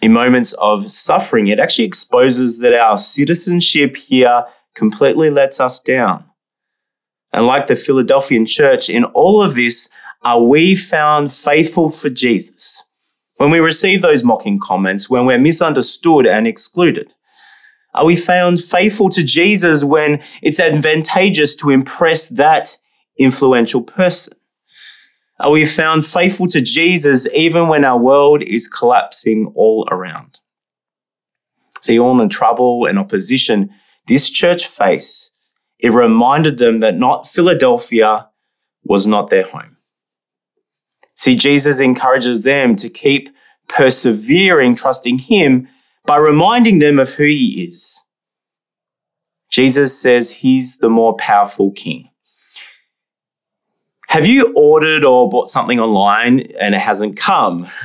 In 0.00 0.12
moments 0.12 0.52
of 0.54 0.90
suffering, 0.90 1.48
it 1.48 1.58
actually 1.58 1.84
exposes 1.84 2.60
that 2.60 2.72
our 2.72 2.96
citizenship 2.96 3.96
here 3.96 4.44
completely 4.74 5.30
lets 5.30 5.60
us 5.60 5.80
down. 5.80 6.24
And 7.32 7.46
like 7.46 7.66
the 7.66 7.76
Philadelphian 7.76 8.46
church, 8.46 8.88
in 8.88 9.04
all 9.04 9.42
of 9.42 9.54
this, 9.54 9.88
are 10.22 10.42
we 10.42 10.74
found 10.74 11.32
faithful 11.32 11.90
for 11.90 12.08
Jesus? 12.08 12.82
When 13.40 13.48
we 13.48 13.58
receive 13.58 14.02
those 14.02 14.22
mocking 14.22 14.58
comments, 14.58 15.08
when 15.08 15.24
we're 15.24 15.38
misunderstood 15.38 16.26
and 16.26 16.46
excluded? 16.46 17.14
Are 17.94 18.04
we 18.04 18.14
found 18.14 18.62
faithful 18.62 19.08
to 19.08 19.22
Jesus 19.22 19.82
when 19.82 20.22
it's 20.42 20.60
advantageous 20.60 21.54
to 21.54 21.70
impress 21.70 22.28
that 22.28 22.76
influential 23.18 23.82
person? 23.82 24.34
Are 25.38 25.50
we 25.50 25.64
found 25.64 26.04
faithful 26.04 26.48
to 26.48 26.60
Jesus 26.60 27.26
even 27.32 27.68
when 27.68 27.82
our 27.82 27.98
world 27.98 28.42
is 28.42 28.68
collapsing 28.68 29.50
all 29.56 29.88
around? 29.90 30.40
See, 31.80 31.98
all 31.98 32.18
the 32.18 32.28
trouble 32.28 32.84
and 32.84 32.98
opposition 32.98 33.70
this 34.06 34.28
church 34.28 34.66
faced, 34.66 35.32
it 35.78 35.94
reminded 35.94 36.58
them 36.58 36.80
that 36.80 36.98
not 36.98 37.26
Philadelphia 37.26 38.28
was 38.84 39.06
not 39.06 39.30
their 39.30 39.44
home. 39.44 39.78
See, 41.20 41.36
Jesus 41.36 41.80
encourages 41.80 42.44
them 42.44 42.76
to 42.76 42.88
keep 42.88 43.28
persevering, 43.68 44.74
trusting 44.74 45.18
Him 45.18 45.68
by 46.06 46.16
reminding 46.16 46.78
them 46.78 46.98
of 46.98 47.12
who 47.12 47.24
He 47.24 47.62
is. 47.62 48.02
Jesus 49.50 50.00
says 50.00 50.30
He's 50.30 50.78
the 50.78 50.88
more 50.88 51.14
powerful 51.16 51.72
King. 51.72 52.08
Have 54.08 54.24
you 54.24 54.54
ordered 54.56 55.04
or 55.04 55.28
bought 55.28 55.48
something 55.48 55.78
online 55.78 56.40
and 56.58 56.74
it 56.74 56.80
hasn't 56.80 57.18
come? 57.18 57.66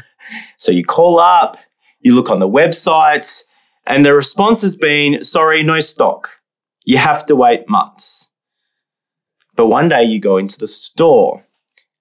So 0.57 0.71
you 0.71 0.83
call 0.83 1.19
up, 1.19 1.57
you 1.99 2.15
look 2.15 2.31
on 2.31 2.39
the 2.39 2.49
website, 2.49 3.43
and 3.85 4.03
the 4.03 4.11
response 4.11 4.63
has 4.63 4.75
been, 4.75 5.23
sorry, 5.23 5.61
no 5.61 5.79
stock. 5.81 6.39
You 6.83 6.97
have 6.97 7.27
to 7.27 7.35
wait 7.35 7.69
months. 7.69 8.31
But 9.55 9.67
one 9.67 9.87
day 9.87 10.03
you 10.03 10.19
go 10.19 10.37
into 10.37 10.57
the 10.57 10.67
store 10.67 11.44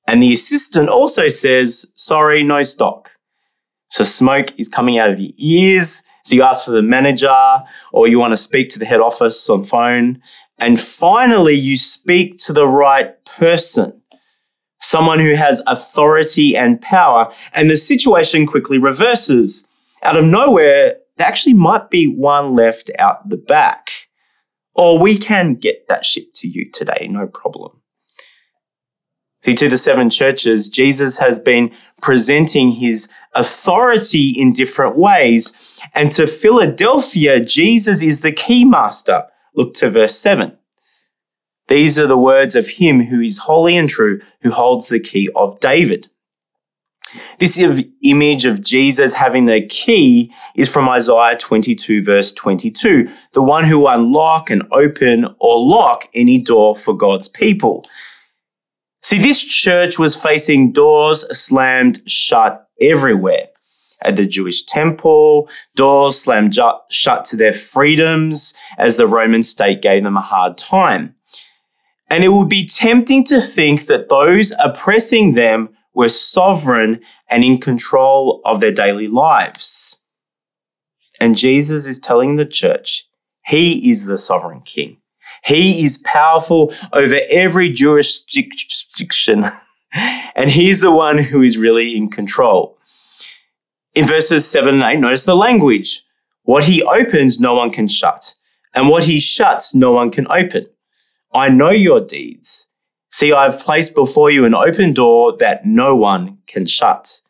and 0.06 0.22
the 0.22 0.32
assistant 0.32 0.88
also 0.88 1.28
says, 1.28 1.86
sorry, 1.94 2.44
no 2.44 2.62
stock. 2.62 3.12
So 3.88 4.04
smoke 4.04 4.58
is 4.58 4.68
coming 4.68 4.98
out 4.98 5.10
of 5.10 5.20
your 5.20 5.32
ears. 5.38 6.02
So 6.24 6.34
you 6.34 6.42
ask 6.42 6.64
for 6.64 6.72
the 6.72 6.82
manager 6.82 7.62
or 7.92 8.08
you 8.08 8.18
want 8.18 8.32
to 8.32 8.36
speak 8.36 8.70
to 8.70 8.78
the 8.78 8.84
head 8.86 9.00
office 9.00 9.48
on 9.48 9.64
phone. 9.64 10.20
And 10.58 10.80
finally, 10.80 11.54
you 11.54 11.76
speak 11.76 12.36
to 12.38 12.52
the 12.52 12.66
right 12.66 13.24
person, 13.24 14.00
someone 14.80 15.20
who 15.20 15.34
has 15.34 15.62
authority 15.66 16.56
and 16.56 16.80
power. 16.80 17.32
And 17.52 17.70
the 17.70 17.76
situation 17.76 18.46
quickly 18.46 18.78
reverses. 18.78 19.66
Out 20.02 20.16
of 20.16 20.24
nowhere, 20.24 20.96
there 21.16 21.26
actually 21.26 21.54
might 21.54 21.90
be 21.90 22.06
one 22.06 22.54
left 22.54 22.90
out 22.98 23.28
the 23.28 23.36
back. 23.36 23.90
Or 24.74 24.98
we 24.98 25.18
can 25.18 25.54
get 25.54 25.86
that 25.88 26.04
shipped 26.04 26.34
to 26.36 26.48
you 26.48 26.70
today, 26.70 27.06
no 27.08 27.26
problem. 27.26 27.80
See, 29.44 29.52
to 29.56 29.68
the 29.68 29.76
seven 29.76 30.08
churches, 30.08 30.70
Jesus 30.70 31.18
has 31.18 31.38
been 31.38 31.70
presenting 32.00 32.70
his 32.70 33.10
authority 33.34 34.30
in 34.30 34.54
different 34.54 34.96
ways. 34.96 35.52
And 35.92 36.10
to 36.12 36.26
Philadelphia, 36.26 37.40
Jesus 37.40 38.00
is 38.00 38.20
the 38.20 38.32
key 38.32 38.64
master. 38.64 39.24
Look 39.54 39.74
to 39.74 39.90
verse 39.90 40.16
7. 40.16 40.56
These 41.68 41.98
are 41.98 42.06
the 42.06 42.16
words 42.16 42.56
of 42.56 42.68
him 42.68 43.02
who 43.02 43.20
is 43.20 43.36
holy 43.36 43.76
and 43.76 43.86
true, 43.86 44.22
who 44.40 44.50
holds 44.50 44.88
the 44.88 44.98
key 44.98 45.28
of 45.36 45.60
David. 45.60 46.08
This 47.38 47.62
image 48.02 48.46
of 48.46 48.62
Jesus 48.62 49.12
having 49.12 49.44
the 49.44 49.66
key 49.66 50.32
is 50.56 50.72
from 50.72 50.88
Isaiah 50.88 51.36
22, 51.36 52.02
verse 52.02 52.32
22, 52.32 53.10
the 53.32 53.42
one 53.42 53.64
who 53.64 53.80
will 53.80 53.88
unlock 53.88 54.48
and 54.48 54.62
open 54.72 55.26
or 55.38 55.60
lock 55.60 56.04
any 56.14 56.40
door 56.40 56.74
for 56.74 56.96
God's 56.96 57.28
people. 57.28 57.84
See, 59.04 59.18
this 59.18 59.44
church 59.44 59.98
was 59.98 60.16
facing 60.16 60.72
doors 60.72 61.26
slammed 61.38 62.00
shut 62.10 62.66
everywhere. 62.80 63.48
At 64.02 64.16
the 64.16 64.24
Jewish 64.24 64.62
temple, 64.62 65.50
doors 65.76 66.18
slammed 66.18 66.54
ju- 66.54 66.80
shut 66.90 67.26
to 67.26 67.36
their 67.36 67.52
freedoms 67.52 68.54
as 68.78 68.96
the 68.96 69.06
Roman 69.06 69.42
state 69.42 69.82
gave 69.82 70.04
them 70.04 70.16
a 70.16 70.22
hard 70.22 70.56
time. 70.56 71.16
And 72.08 72.24
it 72.24 72.30
would 72.30 72.48
be 72.48 72.66
tempting 72.66 73.24
to 73.24 73.42
think 73.42 73.86
that 73.86 74.08
those 74.08 74.54
oppressing 74.58 75.34
them 75.34 75.76
were 75.94 76.08
sovereign 76.08 77.00
and 77.28 77.44
in 77.44 77.58
control 77.58 78.40
of 78.46 78.60
their 78.60 78.72
daily 78.72 79.06
lives. 79.06 80.00
And 81.20 81.36
Jesus 81.36 81.84
is 81.84 81.98
telling 81.98 82.36
the 82.36 82.46
church, 82.46 83.06
He 83.44 83.90
is 83.90 84.06
the 84.06 84.16
sovereign 84.16 84.62
king. 84.62 84.96
He 85.44 85.84
is 85.84 85.98
powerful 85.98 86.72
over 86.92 87.18
every 87.30 87.70
jurisdiction, 87.70 89.50
and 90.34 90.50
He's 90.50 90.80
the 90.80 90.92
one 90.92 91.18
who 91.18 91.42
is 91.42 91.58
really 91.58 91.96
in 91.96 92.08
control. 92.08 92.78
In 93.94 94.06
verses 94.06 94.50
7 94.50 94.74
and 94.74 94.82
8, 94.82 95.00
notice 95.00 95.24
the 95.24 95.36
language. 95.36 96.02
What 96.42 96.64
He 96.64 96.82
opens, 96.82 97.38
no 97.38 97.54
one 97.54 97.70
can 97.70 97.88
shut, 97.88 98.34
and 98.74 98.88
what 98.88 99.04
He 99.04 99.20
shuts, 99.20 99.74
no 99.74 99.92
one 99.92 100.10
can 100.10 100.26
open. 100.30 100.66
I 101.32 101.48
know 101.48 101.70
your 101.70 102.00
deeds. 102.00 102.66
See, 103.10 103.32
I 103.32 103.44
have 103.44 103.60
placed 103.60 103.94
before 103.94 104.30
you 104.30 104.44
an 104.44 104.54
open 104.54 104.92
door 104.92 105.36
that 105.38 105.66
no 105.66 105.94
one 105.94 106.38
can 106.46 106.66
shut. 106.66 107.20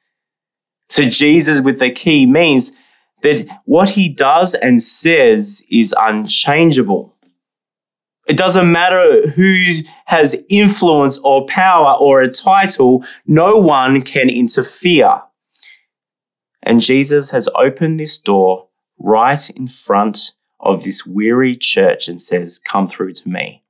So, 0.89 1.03
Jesus 1.05 1.61
with 1.61 1.79
the 1.79 1.91
key 1.91 2.27
means 2.27 2.73
that 3.25 3.49
what 3.65 3.91
he 3.91 4.09
does 4.09 4.55
and 4.55 4.83
says 4.83 5.65
is 5.71 5.95
unchangeable. 5.99 7.14
It 8.27 8.37
doesn't 8.37 8.73
matter 8.73 9.29
who 9.29 9.75
has 10.07 10.43
influence 10.49 11.19
or 11.19 11.47
power 11.47 11.95
or 11.99 12.23
a 12.23 12.29
title, 12.29 13.05
no 13.27 13.57
one 13.57 14.01
can 14.03 14.31
interfere. 14.31 15.23
And 16.63 16.81
Jesus 16.81 17.31
has 17.33 17.49
opened 17.55 18.01
this 18.01 18.17
door 18.17 18.69
right 18.99 19.51
in 19.51 19.67
front 19.67 20.33
of 20.59 20.85
this 20.85 21.05
weary 21.05 21.55
church 21.55 22.09
and 22.09 22.21
says, 22.21 22.59
Come 22.59 22.89
through 22.89 23.13
to 23.13 23.29
me. 23.29 23.63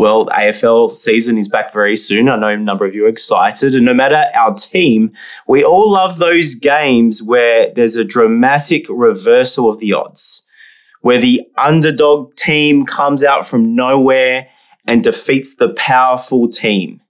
Well, 0.00 0.26
AFL 0.28 0.90
season 0.90 1.36
is 1.36 1.46
back 1.46 1.74
very 1.74 1.94
soon. 1.94 2.30
I 2.30 2.36
know 2.36 2.48
a 2.48 2.56
number 2.56 2.86
of 2.86 2.94
you 2.94 3.04
are 3.04 3.10
excited. 3.10 3.74
And 3.74 3.84
no 3.84 3.92
matter 3.92 4.24
our 4.34 4.54
team, 4.54 5.12
we 5.46 5.62
all 5.62 5.92
love 5.92 6.16
those 6.16 6.54
games 6.54 7.22
where 7.22 7.70
there's 7.74 7.96
a 7.96 8.04
dramatic 8.04 8.86
reversal 8.88 9.68
of 9.68 9.78
the 9.78 9.92
odds, 9.92 10.42
where 11.00 11.18
the 11.18 11.42
underdog 11.56 12.34
team 12.34 12.84
comes 12.84 13.24
out 13.24 13.46
from 13.46 13.74
nowhere 13.74 14.48
and 14.86 15.02
defeats 15.02 15.56
the 15.56 15.70
powerful 15.74 16.48
team. 16.48 17.00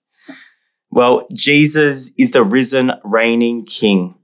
Well, 0.90 1.26
Jesus 1.32 2.10
is 2.18 2.32
the 2.32 2.42
risen, 2.42 2.92
reigning 3.04 3.64
king, 3.64 4.16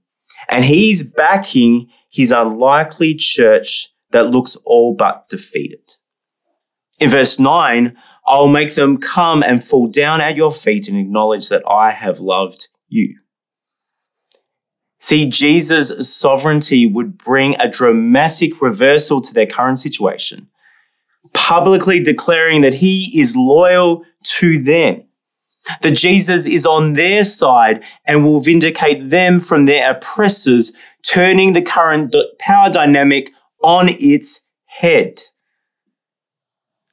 and 0.49 0.65
he's 0.65 1.03
backing 1.03 1.89
his 2.11 2.33
unlikely 2.33 3.15
church 3.15 3.89
that 4.11 4.31
looks 4.31 4.57
all 4.65 4.95
but 4.95 5.29
defeated. 5.29 5.95
In 6.99 7.11
verse 7.11 7.39
9, 7.39 7.97
I'll 8.27 8.49
make 8.49 8.75
them 8.75 8.99
come 8.99 9.43
and 9.43 9.63
fall 9.63 9.87
down 9.87 10.21
at 10.21 10.37
your 10.37 10.51
feet 10.51 10.89
and 10.89 10.99
acknowledge 10.99 11.49
that 11.51 11.63
I 11.69 11.91
have 11.91 12.21
loved 12.21 12.69
you. 12.89 13.21
See, 14.99 15.27
Jesus' 15.27 16.15
sovereignty 16.15 16.87
would 16.87 17.19
bring 17.19 17.55
a 17.59 17.69
dramatic 17.69 18.63
reversal 18.63 19.21
to 19.21 19.35
their 19.35 19.47
current 19.47 19.79
situation, 19.79 20.49
publicly 21.35 22.03
declaring 22.03 22.63
that 22.63 22.75
he 22.75 23.19
is 23.19 23.37
loyal 23.37 24.05
to 24.23 24.63
them, 24.63 25.03
that 25.83 25.95
Jesus 25.95 26.47
is 26.47 26.65
on 26.65 26.95
their 26.95 27.25
side 27.25 27.85
and 28.07 28.25
will 28.25 28.41
vindicate 28.41 29.11
them 29.11 29.39
from 29.39 29.67
their 29.67 29.91
oppressors, 29.91 30.73
turning 31.03 31.53
the 31.53 31.63
current 31.63 32.15
power 32.39 32.71
dynamic 32.71 33.31
on 33.63 33.89
its 34.01 34.43
head. 34.65 35.21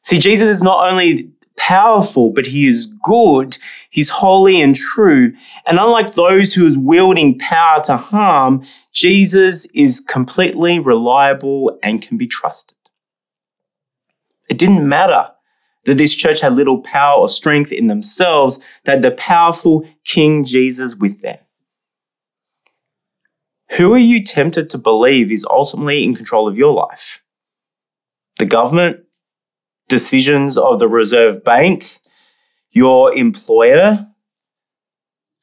See, 0.04 0.18
Jesus 0.18 0.50
is 0.50 0.62
not 0.62 0.90
only 0.90 1.32
powerful, 1.68 2.32
but 2.32 2.48
he 2.48 2.68
is 2.68 2.88
good. 3.04 3.58
He's 3.90 4.10
holy 4.10 4.62
and 4.62 4.76
true. 4.76 5.34
And 5.66 5.80
unlike 5.80 6.14
those 6.14 6.54
who 6.54 6.68
is 6.68 6.78
wielding 6.78 7.40
power 7.40 7.82
to 7.84 7.96
harm, 7.96 8.64
Jesus 8.92 9.66
is 9.74 10.02
completely 10.02 10.80
reliable 10.80 11.80
and 11.82 12.02
can 12.02 12.18
be 12.18 12.28
trusted. 12.28 12.78
It 14.50 14.58
didn't 14.58 14.88
matter 14.88 15.30
that 15.86 15.98
this 15.98 16.14
church 16.14 16.42
had 16.42 16.56
little 16.56 16.82
power 16.82 17.20
or 17.20 17.30
strength 17.30 17.72
in 17.72 17.88
themselves, 17.88 18.60
that 18.84 19.02
the 19.02 19.12
powerful 19.12 19.88
King 20.04 20.44
Jesus 20.44 20.96
with 20.96 21.22
them. 21.22 21.40
Who 23.78 23.94
are 23.94 23.98
you 23.98 24.22
tempted 24.22 24.70
to 24.70 24.78
believe 24.78 25.32
is 25.32 25.46
ultimately 25.50 26.04
in 26.04 26.14
control 26.14 26.48
of 26.48 26.58
your 26.58 26.74
life? 26.74 27.24
The 28.38 28.46
government, 28.46 29.03
decisions 29.94 30.58
of 30.58 30.80
the 30.80 30.88
Reserve 30.88 31.44
Bank, 31.44 32.00
your 32.72 33.16
employer. 33.16 34.08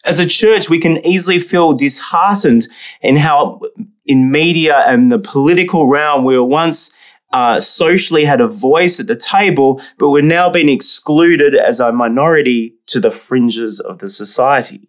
As 0.05 0.19
a 0.19 0.27
church, 0.27 0.69
we 0.69 0.81
can 0.81 0.97
easily 1.07 1.39
feel 1.39 1.73
disheartened 1.73 2.67
in 3.01 3.15
how, 3.15 3.61
in 4.07 4.33
media 4.33 4.79
and 4.89 5.13
the 5.13 5.21
political 5.21 5.87
realm, 5.87 6.25
we 6.25 6.37
were 6.37 6.45
once 6.65 6.93
uh, 7.33 7.61
socially 7.61 8.25
had 8.25 8.41
a 8.41 8.49
voice 8.49 8.99
at 8.99 9.07
the 9.07 9.15
table, 9.15 9.81
but 9.99 10.11
we're 10.11 10.35
now 10.39 10.51
being 10.51 10.69
excluded 10.69 11.55
as 11.55 11.79
a 11.79 11.93
minority 11.93 12.75
to 12.87 12.99
the 12.99 13.13
fringes 13.13 13.79
of 13.79 14.01
the 14.01 14.09
society. 14.09 14.89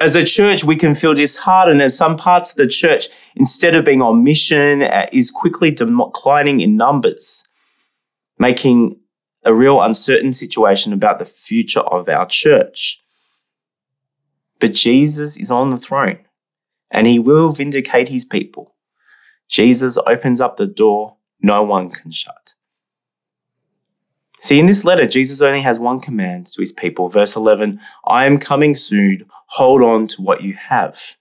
As 0.00 0.16
a 0.16 0.24
church, 0.24 0.64
we 0.64 0.76
can 0.76 0.94
feel 0.94 1.12
disheartened 1.12 1.82
as 1.82 1.94
some 1.94 2.16
parts 2.16 2.52
of 2.52 2.56
the 2.56 2.68
church, 2.68 3.08
instead 3.36 3.74
of 3.74 3.84
being 3.84 4.00
on 4.00 4.24
mission, 4.24 4.82
uh, 4.82 5.06
is 5.12 5.30
quickly 5.30 5.70
declining 5.70 6.60
in 6.60 6.74
numbers 6.78 7.44
making 8.38 9.00
a 9.44 9.54
real 9.54 9.80
uncertain 9.80 10.32
situation 10.32 10.92
about 10.92 11.18
the 11.18 11.24
future 11.24 11.80
of 11.80 12.08
our 12.08 12.26
church. 12.26 13.02
But 14.60 14.74
Jesus 14.74 15.36
is 15.36 15.50
on 15.50 15.70
the 15.70 15.78
throne 15.78 16.20
and 16.90 17.06
he 17.06 17.18
will 17.18 17.52
vindicate 17.52 18.08
his 18.08 18.24
people. 18.24 18.74
Jesus 19.48 19.96
opens 20.06 20.40
up 20.40 20.56
the 20.56 20.66
door 20.66 21.16
no 21.40 21.62
one 21.62 21.90
can 21.90 22.10
shut. 22.10 22.54
See, 24.40 24.58
in 24.58 24.66
this 24.66 24.84
letter, 24.84 25.06
Jesus 25.06 25.42
only 25.42 25.62
has 25.62 25.78
one 25.78 26.00
command 26.00 26.46
to 26.48 26.60
his 26.60 26.72
people. 26.72 27.08
Verse 27.08 27.34
11 27.34 27.80
I 28.06 28.26
am 28.26 28.38
coming 28.38 28.74
soon. 28.74 29.24
Hold 29.52 29.82
on 29.82 30.06
to 30.08 30.22
what 30.22 30.42
you 30.42 30.54
have. 30.54 31.16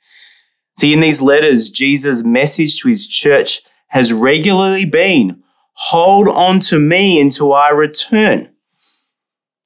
See, 0.75 0.93
in 0.93 0.99
these 0.99 1.21
letters, 1.21 1.69
Jesus' 1.69 2.23
message 2.23 2.79
to 2.81 2.89
his 2.89 3.07
church 3.07 3.61
has 3.87 4.13
regularly 4.13 4.85
been 4.85 5.43
Hold 5.79 6.27
on 6.27 6.59
to 6.61 6.79
me 6.79 7.21
until 7.21 7.53
I 7.53 7.69
return. 7.69 8.49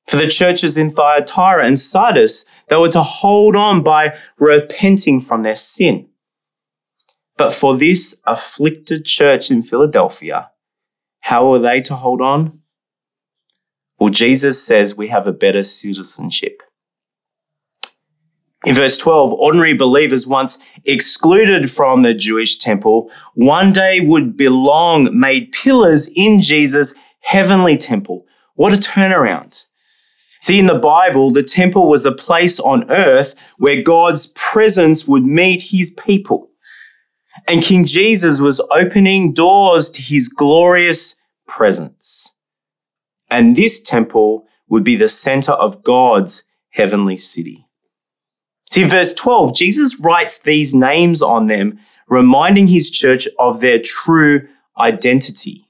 For 0.08 0.18
the 0.18 0.28
churches 0.28 0.76
in 0.76 0.90
Thyatira 0.90 1.66
and 1.66 1.80
Sardis, 1.80 2.46
they 2.68 2.76
were 2.76 2.90
to 2.90 3.02
hold 3.02 3.56
on 3.56 3.82
by 3.82 4.18
repenting 4.38 5.22
from 5.22 5.44
their 5.44 5.56
sin. 5.56 6.10
But 7.38 7.54
for 7.54 7.78
this 7.78 8.20
afflicted 8.26 9.06
church 9.06 9.50
in 9.50 9.62
Philadelphia, 9.62 10.52
how 11.22 11.54
are 11.54 11.60
they 11.60 11.80
to 11.82 11.96
hold 11.96 12.22
on? 12.22 12.60
Well, 13.98 14.10
Jesus 14.10 14.62
says 14.62 14.98
we 14.98 15.08
have 15.08 15.28
a 15.28 15.32
better 15.32 15.64
citizenship. 15.64 16.62
In 18.66 18.76
verse 18.76 18.96
12, 18.98 19.34
ordinary 19.34 19.74
believers 19.74 20.28
once 20.28 20.60
excluded 20.86 21.72
from 21.72 22.04
the 22.04 22.14
Jewish 22.14 22.58
temple 22.58 23.10
one 23.34 23.74
day 23.74 24.02
would 24.02 24.38
belong, 24.38 25.10
made 25.20 25.52
pillars 25.52 26.08
in 26.16 26.42
Jesus' 26.42 26.94
heavenly 27.22 27.76
temple. 27.76 28.26
What 28.54 28.74
a 28.74 28.76
turnaround. 28.76 29.66
See, 30.42 30.60
in 30.60 30.68
the 30.68 30.76
Bible, 30.76 31.32
the 31.32 31.44
temple 31.44 31.90
was 31.90 32.04
the 32.04 32.12
place 32.12 32.60
on 32.60 32.90
earth 32.92 33.54
where 33.58 33.82
God's 33.82 34.28
presence 34.28 35.08
would 35.08 35.24
meet 35.24 35.64
his 35.70 35.92
people. 35.92 36.50
And 37.48 37.64
King 37.64 37.86
Jesus 37.86 38.40
was 38.40 38.62
opening 38.72 39.34
doors 39.34 39.90
to 39.92 40.02
his 40.02 40.30
glorious 40.30 41.16
presence. 41.48 42.34
And 43.30 43.56
this 43.56 43.80
temple 43.82 44.46
would 44.68 44.84
be 44.84 44.96
the 44.96 45.10
center 45.10 45.54
of 45.54 45.84
God's 45.84 46.44
heavenly 46.70 47.18
city. 47.18 47.68
See, 48.72 48.84
verse 48.84 49.14
12, 49.14 49.54
Jesus 49.54 50.00
writes 50.00 50.38
these 50.38 50.74
names 50.74 51.22
on 51.22 51.48
them, 51.48 51.78
reminding 52.08 52.68
his 52.68 52.90
church 52.90 53.28
of 53.38 53.60
their 53.60 53.80
true 53.80 54.48
identity. 54.80 55.68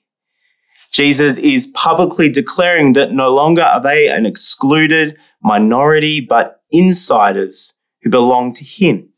Jesus 0.92 1.40
is 1.40 1.66
publicly 1.68 2.30
declaring 2.30 2.94
that 2.94 3.12
no 3.12 3.34
longer 3.34 3.64
are 3.64 3.82
they 3.82 4.08
an 4.08 4.28
excluded 4.28 5.18
minority, 5.42 6.22
but 6.22 6.62
insiders 6.70 7.74
who 8.04 8.12
belong 8.12 8.54
to 8.54 8.64
him, 8.64 9.10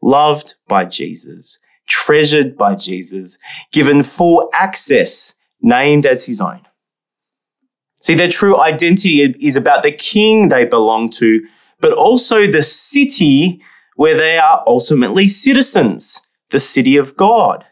loved 0.00 0.54
by 0.68 0.84
Jesus, 0.84 1.58
treasured 1.88 2.56
by 2.56 2.76
Jesus, 2.76 3.38
given 3.72 4.04
full 4.04 4.48
access, 4.54 5.34
named 5.60 6.06
as 6.06 6.26
his 6.26 6.40
own. 6.40 6.60
See, 8.00 8.14
their 8.14 8.28
true 8.28 8.60
identity 8.60 9.22
is 9.40 9.56
about 9.56 9.82
the 9.82 9.92
king 9.92 10.48
they 10.48 10.64
belong 10.64 11.10
to, 11.12 11.44
but 11.80 11.92
also 11.92 12.46
the 12.46 12.62
city 12.62 13.62
where 13.96 14.16
they 14.16 14.38
are 14.38 14.62
ultimately 14.66 15.28
citizens, 15.28 16.26
the 16.50 16.58
city 16.58 16.96
of 16.96 17.16
God. 17.16 17.64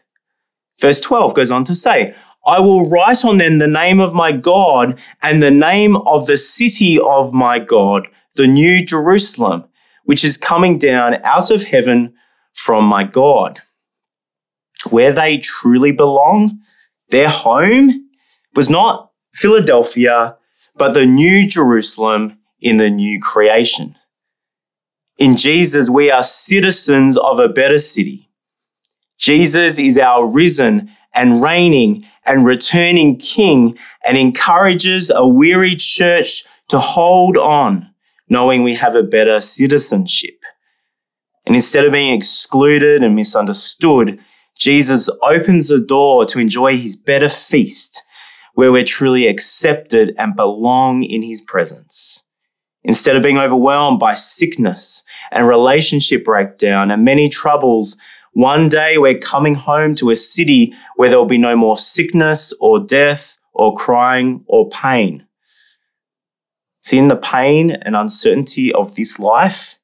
Verse 0.79 0.99
12 0.99 1.33
goes 1.33 1.51
on 1.51 1.63
to 1.65 1.75
say, 1.75 2.15
I 2.45 2.59
will 2.59 2.89
write 2.89 3.25
on 3.25 3.37
them 3.37 3.57
the 3.57 3.67
name 3.67 3.99
of 3.99 4.13
my 4.13 4.31
God 4.31 4.99
and 5.21 5.41
the 5.41 5.51
name 5.51 5.97
of 5.97 6.25
the 6.25 6.37
city 6.37 6.99
of 6.99 7.33
my 7.33 7.59
God, 7.59 8.07
the 8.35 8.47
new 8.47 8.83
Jerusalem, 8.83 9.65
which 10.05 10.23
is 10.23 10.37
coming 10.37 10.77
down 10.77 11.15
out 11.23 11.51
of 11.51 11.63
heaven 11.63 12.13
from 12.53 12.85
my 12.85 13.03
God. 13.03 13.59
Where 14.89 15.11
they 15.11 15.37
truly 15.37 15.91
belong, 15.91 16.59
their 17.09 17.29
home 17.29 18.09
was 18.55 18.69
not 18.69 19.11
Philadelphia, 19.33 20.37
but 20.75 20.93
the 20.93 21.05
new 21.05 21.47
Jerusalem 21.47 22.37
in 22.61 22.77
the 22.77 22.89
new 22.89 23.19
creation. 23.19 23.95
In 25.19 25.37
Jesus, 25.37 25.89
we 25.89 26.09
are 26.09 26.23
citizens 26.23 27.17
of 27.17 27.37
a 27.37 27.47
better 27.47 27.77
city. 27.77 28.29
Jesus 29.19 29.77
is 29.77 29.97
our 29.97 30.25
risen 30.27 30.89
and 31.13 31.43
reigning 31.43 32.05
and 32.25 32.45
returning 32.45 33.17
King 33.17 33.77
and 34.05 34.17
encourages 34.17 35.11
a 35.13 35.27
weary 35.27 35.75
church 35.75 36.45
to 36.69 36.79
hold 36.79 37.37
on, 37.37 37.93
knowing 38.29 38.63
we 38.63 38.75
have 38.75 38.95
a 38.95 39.03
better 39.03 39.39
citizenship. 39.39 40.39
And 41.45 41.55
instead 41.55 41.85
of 41.85 41.91
being 41.91 42.13
excluded 42.13 43.03
and 43.03 43.15
misunderstood, 43.15 44.19
Jesus 44.57 45.09
opens 45.21 45.67
the 45.67 45.79
door 45.79 46.25
to 46.25 46.39
enjoy 46.39 46.77
his 46.77 46.95
better 46.95 47.29
feast 47.29 48.03
where 48.59 48.73
we're 48.73 48.83
truly 48.83 49.25
accepted 49.25 50.13
and 50.17 50.35
belong 50.35 51.01
in 51.01 51.23
His 51.23 51.39
presence. 51.39 52.23
Instead 52.89 53.15
of 53.15 53.21
being 53.21 53.37
overwhelmed 53.37 53.99
by 53.99 54.15
sickness 54.15 55.03
and 55.31 55.47
relationship 55.47 56.25
breakdown 56.25 56.89
and 56.89 57.05
many 57.05 57.29
troubles, 57.29 57.95
one 58.33 58.67
day 58.67 58.97
we're 58.97 59.19
coming 59.19 59.53
home 59.53 59.93
to 59.93 60.09
a 60.09 60.15
city 60.15 60.73
where 60.95 61.07
there 61.07 61.19
will 61.19 61.27
be 61.27 61.37
no 61.37 61.55
more 61.55 61.77
sickness 61.77 62.51
or 62.59 62.79
death 62.79 63.37
or 63.53 63.75
crying 63.75 64.43
or 64.47 64.67
pain. 64.69 65.27
See, 66.81 66.97
in 66.97 67.09
the 67.09 67.15
pain 67.15 67.69
and 67.69 67.95
uncertainty 67.95 68.73
of 68.73 68.95
this 68.95 69.19
life, 69.19 69.77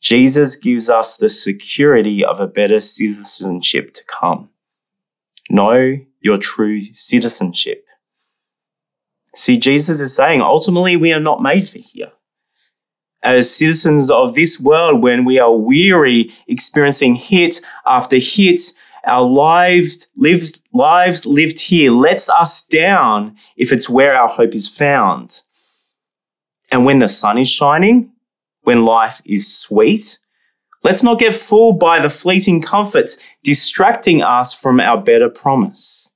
Jesus 0.00 0.56
gives 0.56 0.90
us 0.90 1.16
the 1.16 1.28
security 1.28 2.24
of 2.24 2.40
a 2.40 2.48
better 2.48 2.80
citizenship 2.80 3.94
to 3.94 4.02
come. 4.08 4.50
Know 5.48 5.98
your 6.20 6.38
true 6.38 6.92
citizenship. 6.92 7.86
See, 9.36 9.56
Jesus 9.56 10.00
is 10.00 10.16
saying 10.16 10.40
ultimately 10.40 10.96
we 10.96 11.12
are 11.12 11.20
not 11.20 11.40
made 11.40 11.68
for 11.68 11.78
here. 11.78 12.10
As 13.26 13.52
citizens 13.52 14.08
of 14.08 14.36
this 14.36 14.60
world, 14.60 15.02
when 15.02 15.24
we 15.24 15.40
are 15.40 15.52
weary, 15.52 16.32
experiencing 16.46 17.16
hit 17.16 17.60
after 17.84 18.18
hit, 18.18 18.72
our 19.04 19.24
lives 19.24 20.06
lived, 20.16 20.60
lives 20.72 21.26
lived 21.26 21.58
here 21.58 21.90
lets 21.90 22.30
us 22.30 22.62
down 22.62 23.34
if 23.56 23.72
it's 23.72 23.90
where 23.90 24.14
our 24.14 24.28
hope 24.28 24.54
is 24.54 24.68
found. 24.68 25.42
And 26.70 26.84
when 26.84 27.00
the 27.00 27.08
sun 27.08 27.36
is 27.36 27.50
shining, 27.50 28.12
when 28.62 28.84
life 28.84 29.20
is 29.24 29.52
sweet, 29.52 30.20
let's 30.84 31.02
not 31.02 31.18
get 31.18 31.34
fooled 31.34 31.80
by 31.80 31.98
the 31.98 32.10
fleeting 32.10 32.62
comforts 32.62 33.18
distracting 33.42 34.22
us 34.22 34.54
from 34.54 34.78
our 34.78 35.02
better 35.02 35.28
promise. 35.28 36.12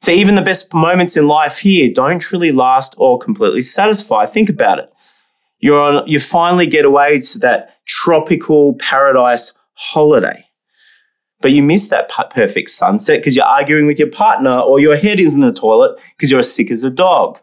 So 0.00 0.10
even 0.10 0.34
the 0.34 0.42
best 0.42 0.74
moments 0.74 1.16
in 1.16 1.28
life 1.28 1.58
here 1.58 1.88
don't 1.88 2.18
truly 2.18 2.50
last 2.50 2.96
or 2.98 3.16
completely 3.16 3.62
satisfy. 3.62 4.26
Think 4.26 4.48
about 4.48 4.80
it. 4.80 4.89
You're 5.60 5.80
on, 5.80 6.08
you 6.08 6.18
finally 6.20 6.66
get 6.66 6.84
away 6.84 7.20
to 7.20 7.38
that 7.40 7.76
tropical 7.86 8.74
paradise 8.74 9.52
holiday. 9.74 10.46
But 11.42 11.52
you 11.52 11.62
miss 11.62 11.88
that 11.88 12.10
perfect 12.10 12.68
sunset 12.70 13.20
because 13.20 13.34
you're 13.34 13.44
arguing 13.46 13.86
with 13.86 13.98
your 13.98 14.10
partner, 14.10 14.58
or 14.58 14.78
your 14.78 14.96
head 14.96 15.20
is 15.20 15.34
in 15.34 15.40
the 15.40 15.52
toilet 15.52 15.98
because 16.16 16.30
you're 16.30 16.40
as 16.40 16.52
sick 16.52 16.70
as 16.70 16.84
a 16.84 16.90
dog. 16.90 17.40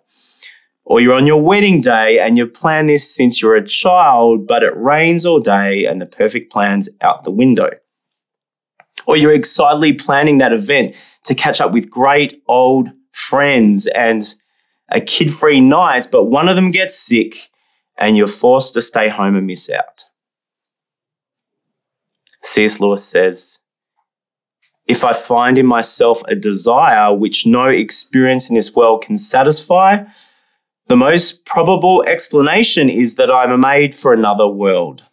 Or 0.83 1.01
you're 1.01 1.15
on 1.15 1.27
your 1.27 1.41
wedding 1.41 1.81
day 1.81 2.19
and 2.19 2.37
you've 2.37 2.53
planned 2.53 2.89
this 2.89 3.13
since 3.13 3.41
you're 3.41 3.55
a 3.55 3.65
child, 3.65 4.47
but 4.47 4.63
it 4.63 4.75
rains 4.77 5.25
all 5.25 5.39
day 5.39 5.85
and 5.85 5.99
the 5.99 6.05
perfect 6.05 6.51
plan's 6.51 6.89
out 7.01 7.23
the 7.23 7.31
window. 7.31 7.71
Or 9.05 9.17
you're 9.17 9.33
excitedly 9.33 9.93
planning 9.93 10.37
that 10.37 10.53
event 10.53 10.95
to 11.25 11.35
catch 11.35 11.59
up 11.59 11.71
with 11.71 11.89
great 11.89 12.41
old 12.47 12.89
friends 13.11 13.87
and 13.87 14.23
a 14.89 15.01
kid 15.01 15.31
free 15.31 15.59
night, 15.59 16.07
but 16.11 16.25
one 16.25 16.47
of 16.47 16.55
them 16.55 16.71
gets 16.71 16.97
sick 16.97 17.49
and 17.97 18.15
you're 18.15 18.27
forced 18.27 18.73
to 18.73 18.81
stay 18.81 19.09
home 19.09 19.35
and 19.35 19.47
miss 19.47 19.69
out. 19.69 20.05
C.S. 22.43 22.79
Lewis 22.79 23.03
says, 23.03 23.59
If 24.85 25.03
I 25.03 25.13
find 25.13 25.57
in 25.57 25.65
myself 25.65 26.21
a 26.27 26.35
desire 26.35 27.13
which 27.13 27.45
no 27.45 27.65
experience 27.65 28.49
in 28.49 28.55
this 28.55 28.75
world 28.75 29.03
can 29.03 29.17
satisfy, 29.17 30.03
the 30.87 30.95
most 30.95 31.45
probable 31.45 32.03
explanation 32.07 32.89
is 32.89 33.15
that 33.15 33.31
I'm 33.31 33.59
made 33.59 33.93
for 33.93 34.13
another 34.13 34.47
world. 34.47 35.03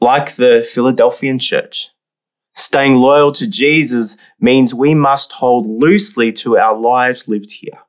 Like 0.00 0.34
the 0.34 0.68
Philadelphian 0.68 1.38
church, 1.38 1.90
Staying 2.54 2.94
loyal 2.94 3.32
to 3.32 3.48
Jesus 3.48 4.16
means 4.38 4.72
we 4.72 4.94
must 4.94 5.32
hold 5.32 5.66
loosely 5.66 6.32
to 6.34 6.56
our 6.56 6.78
lives 6.78 7.26
lived 7.26 7.50
here. 7.50 7.80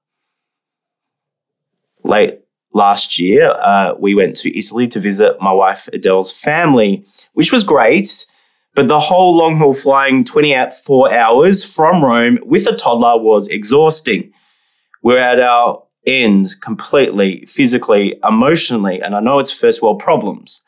Late 2.06 2.40
last 2.74 3.20
year, 3.20 3.52
uh, 3.52 3.96
we 4.00 4.16
went 4.16 4.36
to 4.38 4.58
Italy 4.58 4.88
to 4.90 5.00
visit 5.00 5.42
my 5.42 5.52
wife 5.52 5.90
Adele's 5.92 6.32
family, 6.32 7.06
which 7.34 7.52
was 7.52 7.64
great. 7.64 8.26
But 8.76 8.90
the 8.90 9.00
whole 9.00 9.38
long 9.38 9.58
haul 9.58 9.74
flying 9.74 10.24
24 10.24 11.14
hours 11.14 11.64
from 11.64 12.04
Rome 12.04 12.40
with 12.44 12.68
a 12.68 12.76
toddler 12.76 13.18
was 13.18 13.48
exhausting. 13.48 14.34
We're 15.02 15.20
at 15.20 15.40
our 15.40 15.84
end 16.06 16.60
completely, 16.62 17.46
physically, 17.46 18.20
emotionally, 18.24 19.02
and 19.02 19.16
I 19.16 19.22
know 19.22 19.40
it's 19.40 19.52
first 19.52 19.82
world 19.82 20.00
problems. 20.00 20.62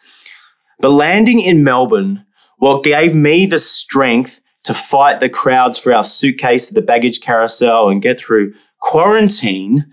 But 0.80 0.91
landing 0.91 1.41
in 1.41 1.63
Melbourne 1.63 2.26
what 2.58 2.84
gave 2.84 3.13
me 3.13 3.45
the 3.45 3.60
strength 3.60 4.41
to 4.63 4.73
fight 4.73 5.19
the 5.19 5.30
crowds 5.30 5.78
for 5.78 5.93
our 5.93 6.04
suitcase 6.04 6.69
at 6.69 6.76
the 6.76 6.82
baggage 6.82 7.21
carousel 7.21 7.89
and 7.89 8.02
get 8.02 8.17
through 8.17 8.54
quarantine, 8.82 9.86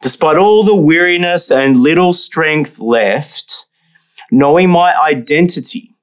despite 0.00 0.36
all 0.36 0.62
the 0.62 0.76
weariness 0.76 1.50
and 1.50 1.78
little 1.78 2.12
strength 2.12 2.78
left, 2.78 3.66
knowing 4.30 4.70
my 4.70 4.96
identity, 5.00 5.94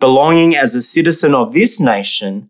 belonging 0.00 0.56
as 0.56 0.74
a 0.74 0.82
citizen 0.82 1.34
of 1.34 1.52
this 1.52 1.80
nation, 1.80 2.48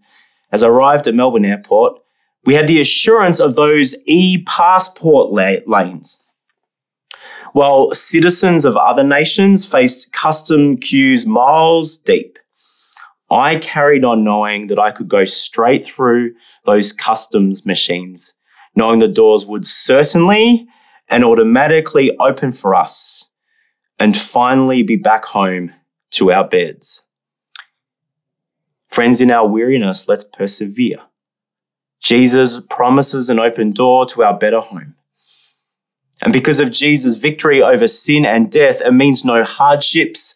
as 0.52 0.62
I 0.62 0.68
arrived 0.68 1.06
at 1.06 1.14
Melbourne 1.14 1.44
Airport, 1.44 2.00
we 2.44 2.54
had 2.54 2.66
the 2.66 2.80
assurance 2.80 3.40
of 3.40 3.56
those 3.56 3.94
e 4.06 4.42
passport 4.44 5.32
lanes. 5.66 6.22
While 7.52 7.90
citizens 7.92 8.64
of 8.64 8.76
other 8.76 9.04
nations 9.04 9.70
faced 9.70 10.12
custom 10.12 10.76
queues 10.76 11.26
miles 11.26 11.96
deep, 11.96 12.38
I 13.30 13.56
carried 13.56 14.04
on 14.04 14.24
knowing 14.24 14.68
that 14.68 14.78
I 14.78 14.90
could 14.90 15.08
go 15.08 15.24
straight 15.24 15.84
through 15.84 16.34
those 16.64 16.92
customs 16.92 17.66
machines, 17.66 18.34
knowing 18.74 18.98
the 18.98 19.08
doors 19.08 19.44
would 19.44 19.66
certainly 19.66 20.66
and 21.08 21.24
automatically 21.24 22.16
open 22.18 22.52
for 22.52 22.74
us 22.74 23.28
and 23.98 24.16
finally 24.16 24.82
be 24.82 24.96
back 24.96 25.24
home 25.26 25.72
to 26.10 26.30
our 26.32 26.46
beds. 26.46 27.04
Friends, 28.88 29.20
in 29.20 29.30
our 29.30 29.46
weariness, 29.46 30.08
let's 30.08 30.24
persevere. 30.24 30.98
Jesus 32.00 32.60
promises 32.70 33.28
an 33.28 33.38
open 33.38 33.72
door 33.72 34.06
to 34.06 34.22
our 34.22 34.36
better 34.36 34.60
home. 34.60 34.94
And 36.22 36.32
because 36.32 36.60
of 36.60 36.70
Jesus' 36.70 37.16
victory 37.16 37.62
over 37.62 37.86
sin 37.86 38.24
and 38.24 38.50
death, 38.50 38.80
it 38.80 38.92
means 38.92 39.24
no 39.24 39.44
hardships, 39.44 40.34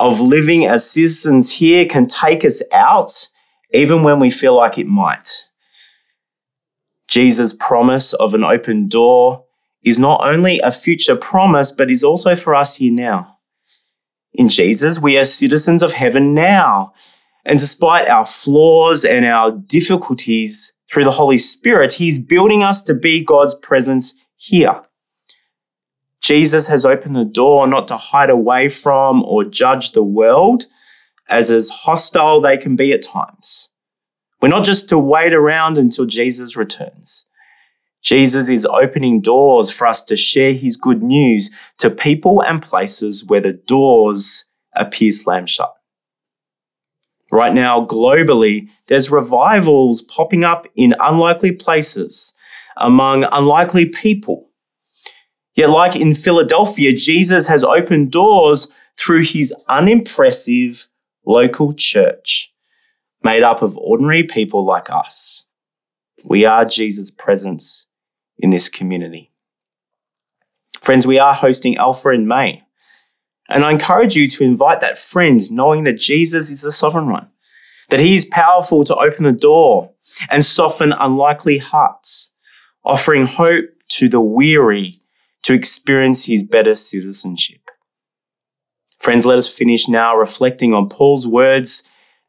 of 0.00 0.18
living 0.18 0.64
as 0.64 0.90
citizens 0.90 1.52
here 1.56 1.84
can 1.84 2.06
take 2.06 2.42
us 2.42 2.62
out 2.72 3.28
even 3.72 4.02
when 4.02 4.18
we 4.18 4.30
feel 4.30 4.56
like 4.56 4.78
it 4.78 4.86
might. 4.86 5.48
Jesus' 7.06 7.52
promise 7.52 8.14
of 8.14 8.32
an 8.32 8.42
open 8.42 8.88
door 8.88 9.44
is 9.82 9.98
not 9.98 10.20
only 10.22 10.60
a 10.60 10.70
future 10.70 11.16
promise, 11.16 11.72
but 11.72 11.90
is 11.90 12.04
also 12.04 12.36
for 12.36 12.54
us 12.54 12.76
here 12.76 12.92
now. 12.92 13.38
In 14.32 14.48
Jesus, 14.48 14.98
we 14.98 15.18
are 15.18 15.24
citizens 15.24 15.82
of 15.82 15.92
heaven 15.92 16.34
now. 16.34 16.92
And 17.44 17.58
despite 17.58 18.08
our 18.08 18.24
flaws 18.24 19.04
and 19.04 19.24
our 19.24 19.50
difficulties 19.50 20.72
through 20.90 21.04
the 21.04 21.10
Holy 21.12 21.38
Spirit, 21.38 21.94
He's 21.94 22.18
building 22.18 22.62
us 22.62 22.82
to 22.82 22.94
be 22.94 23.24
God's 23.24 23.54
presence 23.54 24.14
here. 24.36 24.82
Jesus 26.20 26.66
has 26.68 26.84
opened 26.84 27.16
the 27.16 27.24
door 27.24 27.66
not 27.66 27.88
to 27.88 27.96
hide 27.96 28.30
away 28.30 28.68
from 28.68 29.22
or 29.24 29.42
judge 29.44 29.92
the 29.92 30.02
world 30.02 30.66
as 31.28 31.50
as 31.50 31.70
hostile 31.70 32.40
they 32.40 32.58
can 32.58 32.76
be 32.76 32.92
at 32.92 33.02
times. 33.02 33.70
We're 34.42 34.48
not 34.48 34.64
just 34.64 34.88
to 34.90 34.98
wait 34.98 35.32
around 35.32 35.78
until 35.78 36.06
Jesus 36.06 36.56
returns. 36.56 37.26
Jesus 38.02 38.48
is 38.48 38.66
opening 38.66 39.20
doors 39.20 39.70
for 39.70 39.86
us 39.86 40.02
to 40.04 40.16
share 40.16 40.54
his 40.54 40.76
good 40.76 41.02
news 41.02 41.50
to 41.78 41.90
people 41.90 42.42
and 42.42 42.62
places 42.62 43.24
where 43.24 43.40
the 43.40 43.52
doors 43.52 44.46
appear 44.74 45.12
slammed 45.12 45.50
shut. 45.50 45.74
Right 47.30 47.54
now, 47.54 47.84
globally, 47.84 48.68
there's 48.88 49.10
revivals 49.10 50.02
popping 50.02 50.44
up 50.44 50.66
in 50.74 50.94
unlikely 50.98 51.52
places 51.52 52.34
among 52.76 53.24
unlikely 53.30 53.86
people. 53.86 54.50
Yet, 55.54 55.70
like 55.70 55.94
in 55.94 56.14
Philadelphia, 56.14 56.92
Jesus 56.92 57.46
has 57.46 57.62
opened 57.62 58.10
doors 58.10 58.68
through 58.98 59.24
his 59.24 59.54
unimpressive 59.68 60.88
local 61.26 61.72
church, 61.74 62.52
made 63.22 63.42
up 63.42 63.62
of 63.62 63.76
ordinary 63.76 64.24
people 64.24 64.64
like 64.64 64.90
us. 64.90 65.46
We 66.24 66.44
are 66.44 66.64
Jesus' 66.64 67.10
presence 67.10 67.86
in 68.40 68.50
this 68.50 68.68
community. 68.68 69.30
Friends, 70.80 71.06
we 71.06 71.18
are 71.18 71.34
hosting 71.34 71.76
Alpha 71.76 72.10
in 72.10 72.26
May. 72.26 72.62
And 73.48 73.64
I 73.64 73.70
encourage 73.70 74.14
you 74.14 74.28
to 74.30 74.44
invite 74.44 74.80
that 74.80 74.96
friend, 74.96 75.50
knowing 75.50 75.84
that 75.84 75.98
Jesus 75.98 76.50
is 76.50 76.62
the 76.62 76.72
sovereign 76.72 77.10
one, 77.10 77.28
that 77.90 78.00
he 78.00 78.14
is 78.14 78.24
powerful 78.24 78.84
to 78.84 78.96
open 78.96 79.24
the 79.24 79.32
door 79.32 79.92
and 80.30 80.44
soften 80.44 80.92
unlikely 80.92 81.58
hearts, 81.58 82.30
offering 82.84 83.26
hope 83.26 83.66
to 83.88 84.08
the 84.08 84.20
weary 84.20 85.00
to 85.42 85.52
experience 85.52 86.26
his 86.26 86.42
better 86.42 86.74
citizenship. 86.74 87.60
Friends, 88.98 89.26
let 89.26 89.38
us 89.38 89.52
finish 89.52 89.88
now 89.88 90.14
reflecting 90.14 90.74
on 90.74 90.88
Paul's 90.88 91.26
words 91.26 91.82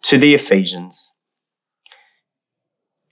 to 0.03 0.17
the 0.17 0.33
Ephesians. 0.33 1.11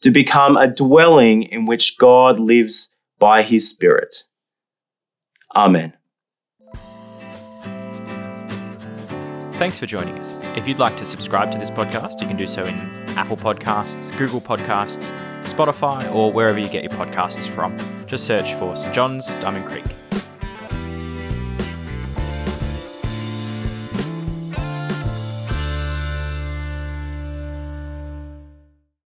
to 0.00 0.10
become 0.10 0.56
a 0.56 0.68
dwelling 0.68 1.42
in 1.42 1.66
which 1.66 1.98
God 1.98 2.38
lives 2.38 2.94
by 3.18 3.42
his 3.42 3.68
Spirit. 3.68 4.24
Amen. 5.54 5.94
Thanks 9.54 9.76
for 9.76 9.86
joining 9.86 10.16
us. 10.18 10.38
If 10.56 10.68
you'd 10.68 10.78
like 10.78 10.96
to 10.98 11.04
subscribe 11.04 11.50
to 11.50 11.58
this 11.58 11.70
podcast, 11.70 12.20
you 12.20 12.28
can 12.28 12.36
do 12.36 12.46
so 12.46 12.62
in 12.62 12.74
Apple 13.16 13.36
Podcasts, 13.36 14.16
Google 14.16 14.40
Podcasts, 14.40 15.10
Spotify, 15.42 16.14
or 16.14 16.30
wherever 16.30 16.58
you 16.58 16.68
get 16.68 16.84
your 16.84 16.92
podcasts 16.92 17.48
from. 17.48 17.76
Just 18.06 18.24
search 18.24 18.54
for 18.54 18.76
St. 18.76 18.94
John's 18.94 19.26
Diamond 19.36 19.66
Creek. 19.66 19.84